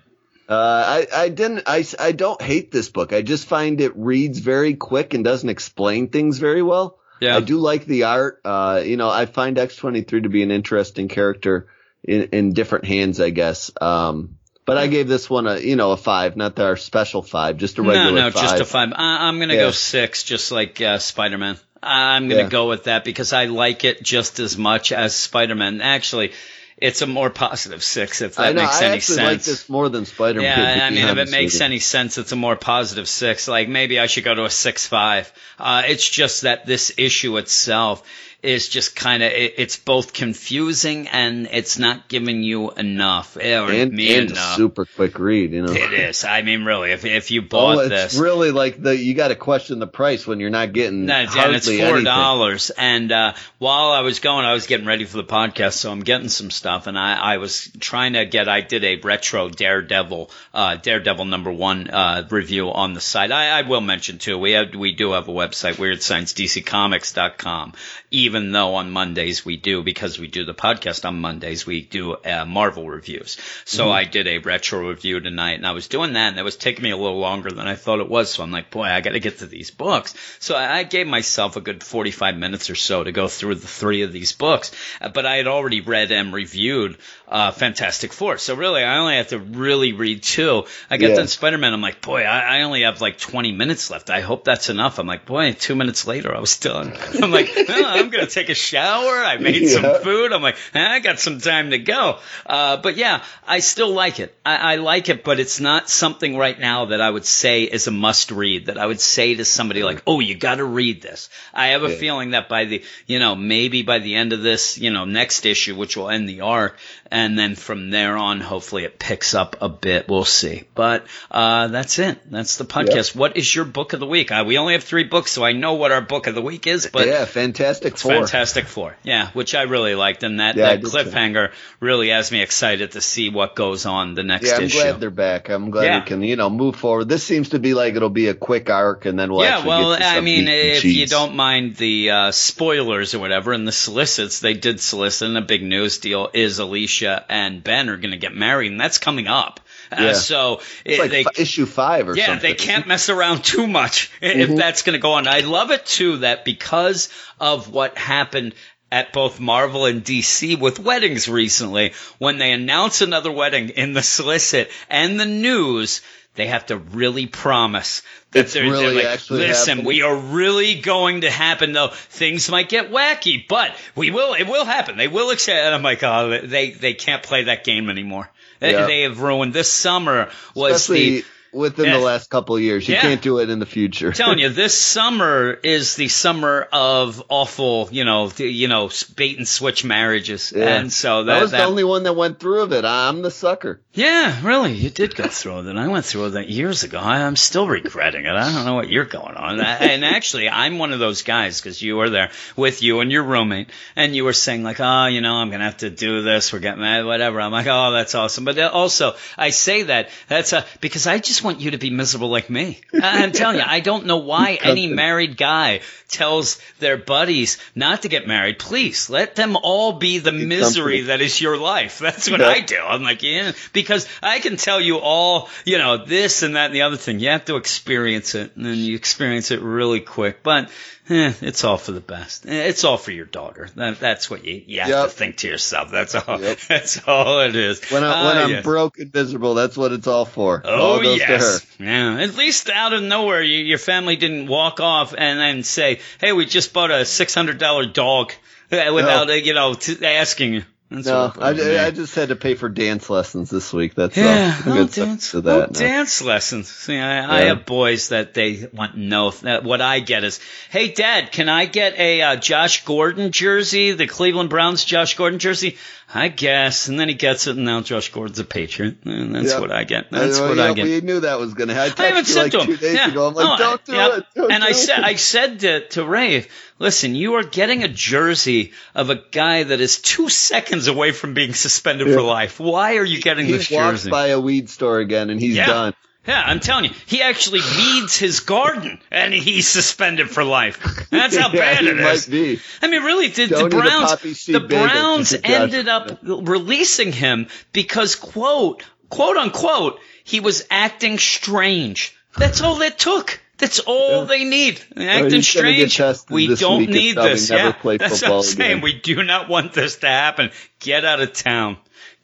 [0.49, 3.13] Uh, I, I didn't, I, I don't hate this book.
[3.13, 6.99] I just find it reads very quick and doesn't explain things very well.
[7.21, 7.37] Yeah.
[7.37, 8.41] I do like the art.
[8.45, 11.69] Uh, you know, I find X23 to be an interesting character
[12.03, 13.71] in, in different hands, I guess.
[13.81, 14.39] Um,
[14.71, 17.79] but I gave this one a, you know, a five, not our special five, just
[17.79, 18.43] a regular no, no, five.
[18.43, 18.93] just a five.
[18.95, 21.59] I, I'm gonna go six, just like uh, Spider-Man.
[21.83, 22.49] I'm gonna Yeah.
[22.49, 25.81] go with that because I like it just as much as Spider-Man.
[25.81, 26.31] Actually,
[26.77, 29.19] it's a more positive six if that I know, makes I any sense.
[29.19, 30.79] like this more than Spider-Man.
[30.79, 33.49] Yeah, I mean, if it makes any sense, it's a more positive six.
[33.49, 35.33] Like maybe I should go to a six five.
[35.59, 38.05] Uh, it's just that this issue itself
[38.43, 43.41] is just kind of it, it's both confusing and it's not giving you enough or
[43.41, 44.57] and, me and a enough.
[44.57, 45.73] super quick read, you know.
[45.73, 46.25] It is.
[46.25, 49.29] I mean, really, if if you Oh, bought it's this, really like the you got
[49.29, 52.71] to question the price when you're not getting No, hardly and it's four dollars.
[52.71, 56.01] And uh, while I was going, I was getting ready for the podcast, so I'm
[56.01, 56.87] getting some stuff.
[56.87, 58.49] And I, I was trying to get.
[58.49, 63.33] I did a retro Daredevil, uh, Daredevil number one uh, review on the site.
[63.33, 64.39] I, I will mention too.
[64.39, 67.73] We have we do have a website, WeirdScienceDCComics.com.
[68.13, 72.15] Even though on Mondays we do because we do the podcast on Mondays, we do
[72.15, 73.37] uh, Marvel reviews.
[73.65, 73.93] So Mm-hmm.
[73.93, 76.85] I did a retro review tonight, and I was doing that, and it was taking
[76.85, 78.31] me a little longer than I thought it was.
[78.31, 80.15] So I'm like, boy, I got to get to these books.
[80.39, 83.67] So I I gave myself a good 45 minutes or so to go through the
[83.67, 84.71] three of these books,
[85.01, 86.97] Uh, but I had already read and reviewed
[87.31, 88.39] uh, Fantastic Four.
[88.39, 90.65] So really, I only have to really read two.
[90.91, 91.15] I got Yeah.
[91.17, 91.73] done Spider-Man.
[91.73, 94.11] I'm like, boy, I, I only have like 20 minutes left.
[94.11, 94.99] I hope that's enough.
[94.99, 96.93] I'm like, boy, two minutes later, I was done.
[97.23, 99.23] I'm like, oh, I'm gonna take a shower.
[99.25, 99.75] I made Yeah.
[99.81, 100.33] some food.
[100.33, 102.19] I'm like, I got some time to go.
[102.45, 104.35] Uh, but yeah, I still like it.
[104.45, 107.87] I, I like it, but it's not something right now that I would say is
[107.87, 108.67] a must read.
[108.67, 111.31] That I would say to somebody like, oh, you got to read this.
[111.55, 111.95] I have a Yeah.
[111.97, 115.47] feeling that by the, you know, maybe by the end of this, you know, next
[115.47, 116.77] issue, which will end the arc,
[117.11, 120.09] and then from there on, hopefully it picks up a bit.
[120.09, 120.65] We'll see.
[120.75, 122.19] But uh, that's it.
[122.31, 123.15] That's the podcast.
[123.15, 124.31] What is your book of the week?
[124.31, 126.67] Uh, we only have three books, so I know what our book of the week
[126.67, 126.89] is.
[126.93, 128.13] But yeah, Fantastic Four.
[128.13, 128.97] Fantastic Four.
[129.03, 133.01] Yeah, which I really liked, and that, Yeah, that cliffhanger really has me excited to
[133.01, 134.79] see what goes on the next Yeah, I'm issue.
[134.81, 135.49] glad they're back.
[135.49, 136.01] I'm glad Yeah.
[136.01, 137.09] we can, you know, move forward.
[137.09, 139.93] This seems to be like it'll be a quick arc, and then we'll yeah, well,
[139.93, 143.67] get to I mean, and if you don't mind the uh, spoilers or whatever, and
[143.67, 147.97] the solicits, they did solicit, and a big news deal is Alicia and Ben are
[147.97, 149.61] going to get married, and that's coming up.
[149.93, 150.13] Uh, Yeah.
[150.13, 152.51] so it's it, like they, fi- issue five or yeah, something.
[152.51, 154.41] they can't mess around too much i- Mm-hmm.
[154.53, 155.27] if that's going to go on.
[155.27, 157.09] I love it too that because
[157.41, 158.55] of what happened
[158.93, 161.93] at both Marvel and DC with weddings recently.
[162.19, 166.01] When they announce another wedding in the solicit and the news,
[166.35, 168.03] they have to really promise
[168.33, 171.89] that It's they're, they're like, listen, happening." we are really going to happen though.
[171.89, 174.97] Things might get wacky, but we will, it will happen.
[174.97, 178.31] They will accept, and I'm like, oh, they, they can't play that game anymore.
[178.61, 178.87] They- Yeah.
[178.87, 182.89] They have ruined this summer was Especially the, within the last couple of years.
[182.89, 183.01] You Yeah.
[183.03, 184.09] can't do it in the future.
[184.09, 189.37] I'm telling you, this summer is the summer of awful, you know, you know, bait
[189.39, 190.77] and switch marriages, Yeah.
[190.79, 192.85] and so that was that the only one that went through of it.
[192.85, 193.81] I'm the sucker.
[193.93, 195.77] yeah, really, you did go through that.
[195.77, 196.99] I went through that years ago.
[197.01, 198.33] I, I'm still regretting it.
[198.33, 199.61] I don't know what you're going on.
[199.61, 203.23] And actually, I'm one of those guys because you were there with you and your
[203.25, 206.53] roommate, and you were saying like, oh, you know, I'm gonna have to do this.
[206.53, 207.41] We're getting mad, whatever.
[207.41, 208.45] I'm like, oh, that's awesome.
[208.45, 212.29] But also, I say that that's uh, because I just want you to be miserable
[212.31, 212.81] like me.
[212.95, 218.03] I- I'm telling you, I don't know why any married guy tells their buddies not
[218.03, 218.59] to get married.
[218.59, 221.99] Please let them all be the misery that is your life.
[221.99, 222.49] That's what Yeah.
[222.49, 222.79] I do.
[222.79, 226.75] I'm like, yeah, because I can tell you all, you know, this and that and
[226.75, 227.21] the other thing.
[227.21, 230.43] You have to experience it, and then you experience it really quick.
[230.43, 230.71] But
[231.11, 232.47] eh, it's all for the best.
[232.47, 233.69] Eh, It's all for your daughter.
[233.77, 235.05] That, that's what you, you have Yep.
[235.05, 235.91] to think to yourself.
[235.91, 236.41] That's all.
[236.41, 236.59] Yep.
[236.69, 237.85] That's all it is.
[237.91, 238.65] When, I, when Ah, I'm yes.
[238.65, 240.63] broke and miserable, that's what it's all for.
[240.65, 241.85] Oh all goes yes, to her.
[242.17, 242.23] yeah.
[242.23, 246.33] At least out of nowhere, you, your family didn't walk off and then say, "Hey,
[246.33, 248.33] we just bought a six hundred dollar dog,"
[248.73, 250.63] uh, without uh, you know t- asking you.
[250.91, 251.51] That's No, I.
[251.51, 253.95] I just had to pay for dance lessons this week.
[253.95, 254.73] That's Yeah, all.
[254.73, 255.79] I'm oh, dance, to that now.
[255.79, 256.69] dance lessons.
[256.69, 259.31] See, I, I have boys that they want no.
[259.31, 263.93] That what I get is, hey, Dad, can I get a uh, Josh Gordon jersey,
[263.93, 265.77] the Cleveland Browns Josh Gordon jersey?
[266.13, 269.53] I guess, and then he gets it, and now Josh Gordon's a Patriot, and that's
[269.53, 269.61] Yep.
[269.61, 270.11] what I get.
[270.11, 270.85] That's I, what yeah, I get.
[270.85, 271.95] We knew that was gonna happen.
[272.05, 272.67] I haven't said like to him.
[272.67, 273.11] two days yeah.
[273.11, 273.29] ago.
[273.29, 274.17] I'm like, oh, No, don't do yeah.
[274.17, 274.25] it.
[274.35, 274.75] Don't and do I it.
[274.75, 276.49] said, I said to, to Rave,
[276.81, 281.35] listen, you are getting a jersey of a guy that is two seconds away from
[281.35, 282.59] being suspended for life.
[282.59, 284.11] Why are you getting he this walks jersey?
[284.11, 285.67] by a weed store again, and he's Yeah.
[285.67, 285.95] done.
[286.27, 291.09] Yeah, I'm telling you, he actually weeds his garden, and he's suspended for life.
[291.11, 292.27] That's how Yeah, bad it is.
[292.27, 292.61] be.
[292.83, 295.61] I mean, really, the, the Don't eat a Browns, seed the Browns just a Josh.
[295.61, 302.15] ended up releasing him because quote, quote unquote, he was acting strange.
[302.37, 303.41] That's all it took.
[303.59, 304.25] That's all Yeah.
[304.25, 304.81] they need.
[304.97, 306.01] Acting strange.
[306.31, 307.51] We don't need this.
[307.51, 308.71] Yeah, that's what I'm saying.
[308.73, 308.81] again.
[308.83, 310.51] We do not want this to happen.
[310.79, 311.77] Get out of town.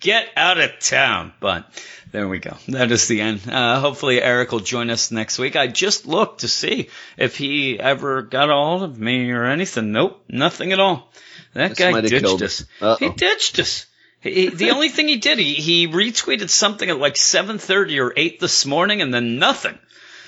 [0.07, 1.32] Get out of town.
[1.40, 1.66] But
[2.12, 2.57] there we go.
[2.68, 3.40] That is the end.
[3.50, 5.57] Uh, hopefully Eric will join us next week.
[5.57, 9.90] I just looked to see if he ever got a hold of me or anything.
[9.90, 11.11] Nope, nothing at all.
[11.54, 12.64] That This guy ditched us.
[13.00, 13.86] He ditched us.
[14.20, 18.38] He, the only thing he did, he, he retweeted something at like 7.30 or 8
[18.38, 19.76] this morning and then nothing.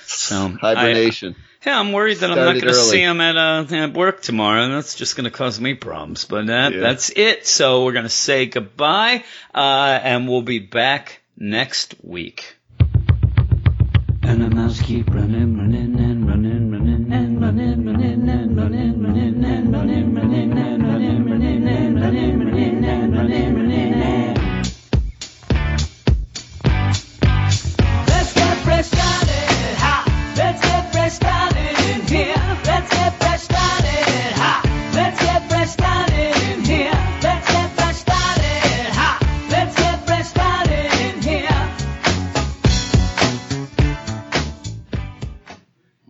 [0.07, 1.37] So I, Hibernation.
[1.67, 4.63] Yeah, I'm worried that I'm not going to see him at, uh, at work tomorrow,
[4.63, 6.25] and that's just going to cause me problems.
[6.25, 6.81] But that, Yeah.
[6.81, 7.47] that's it.
[7.47, 12.57] So we're going to say goodbye, uh, and we'll be back next week.
[14.23, 15.57] And the mouse keep running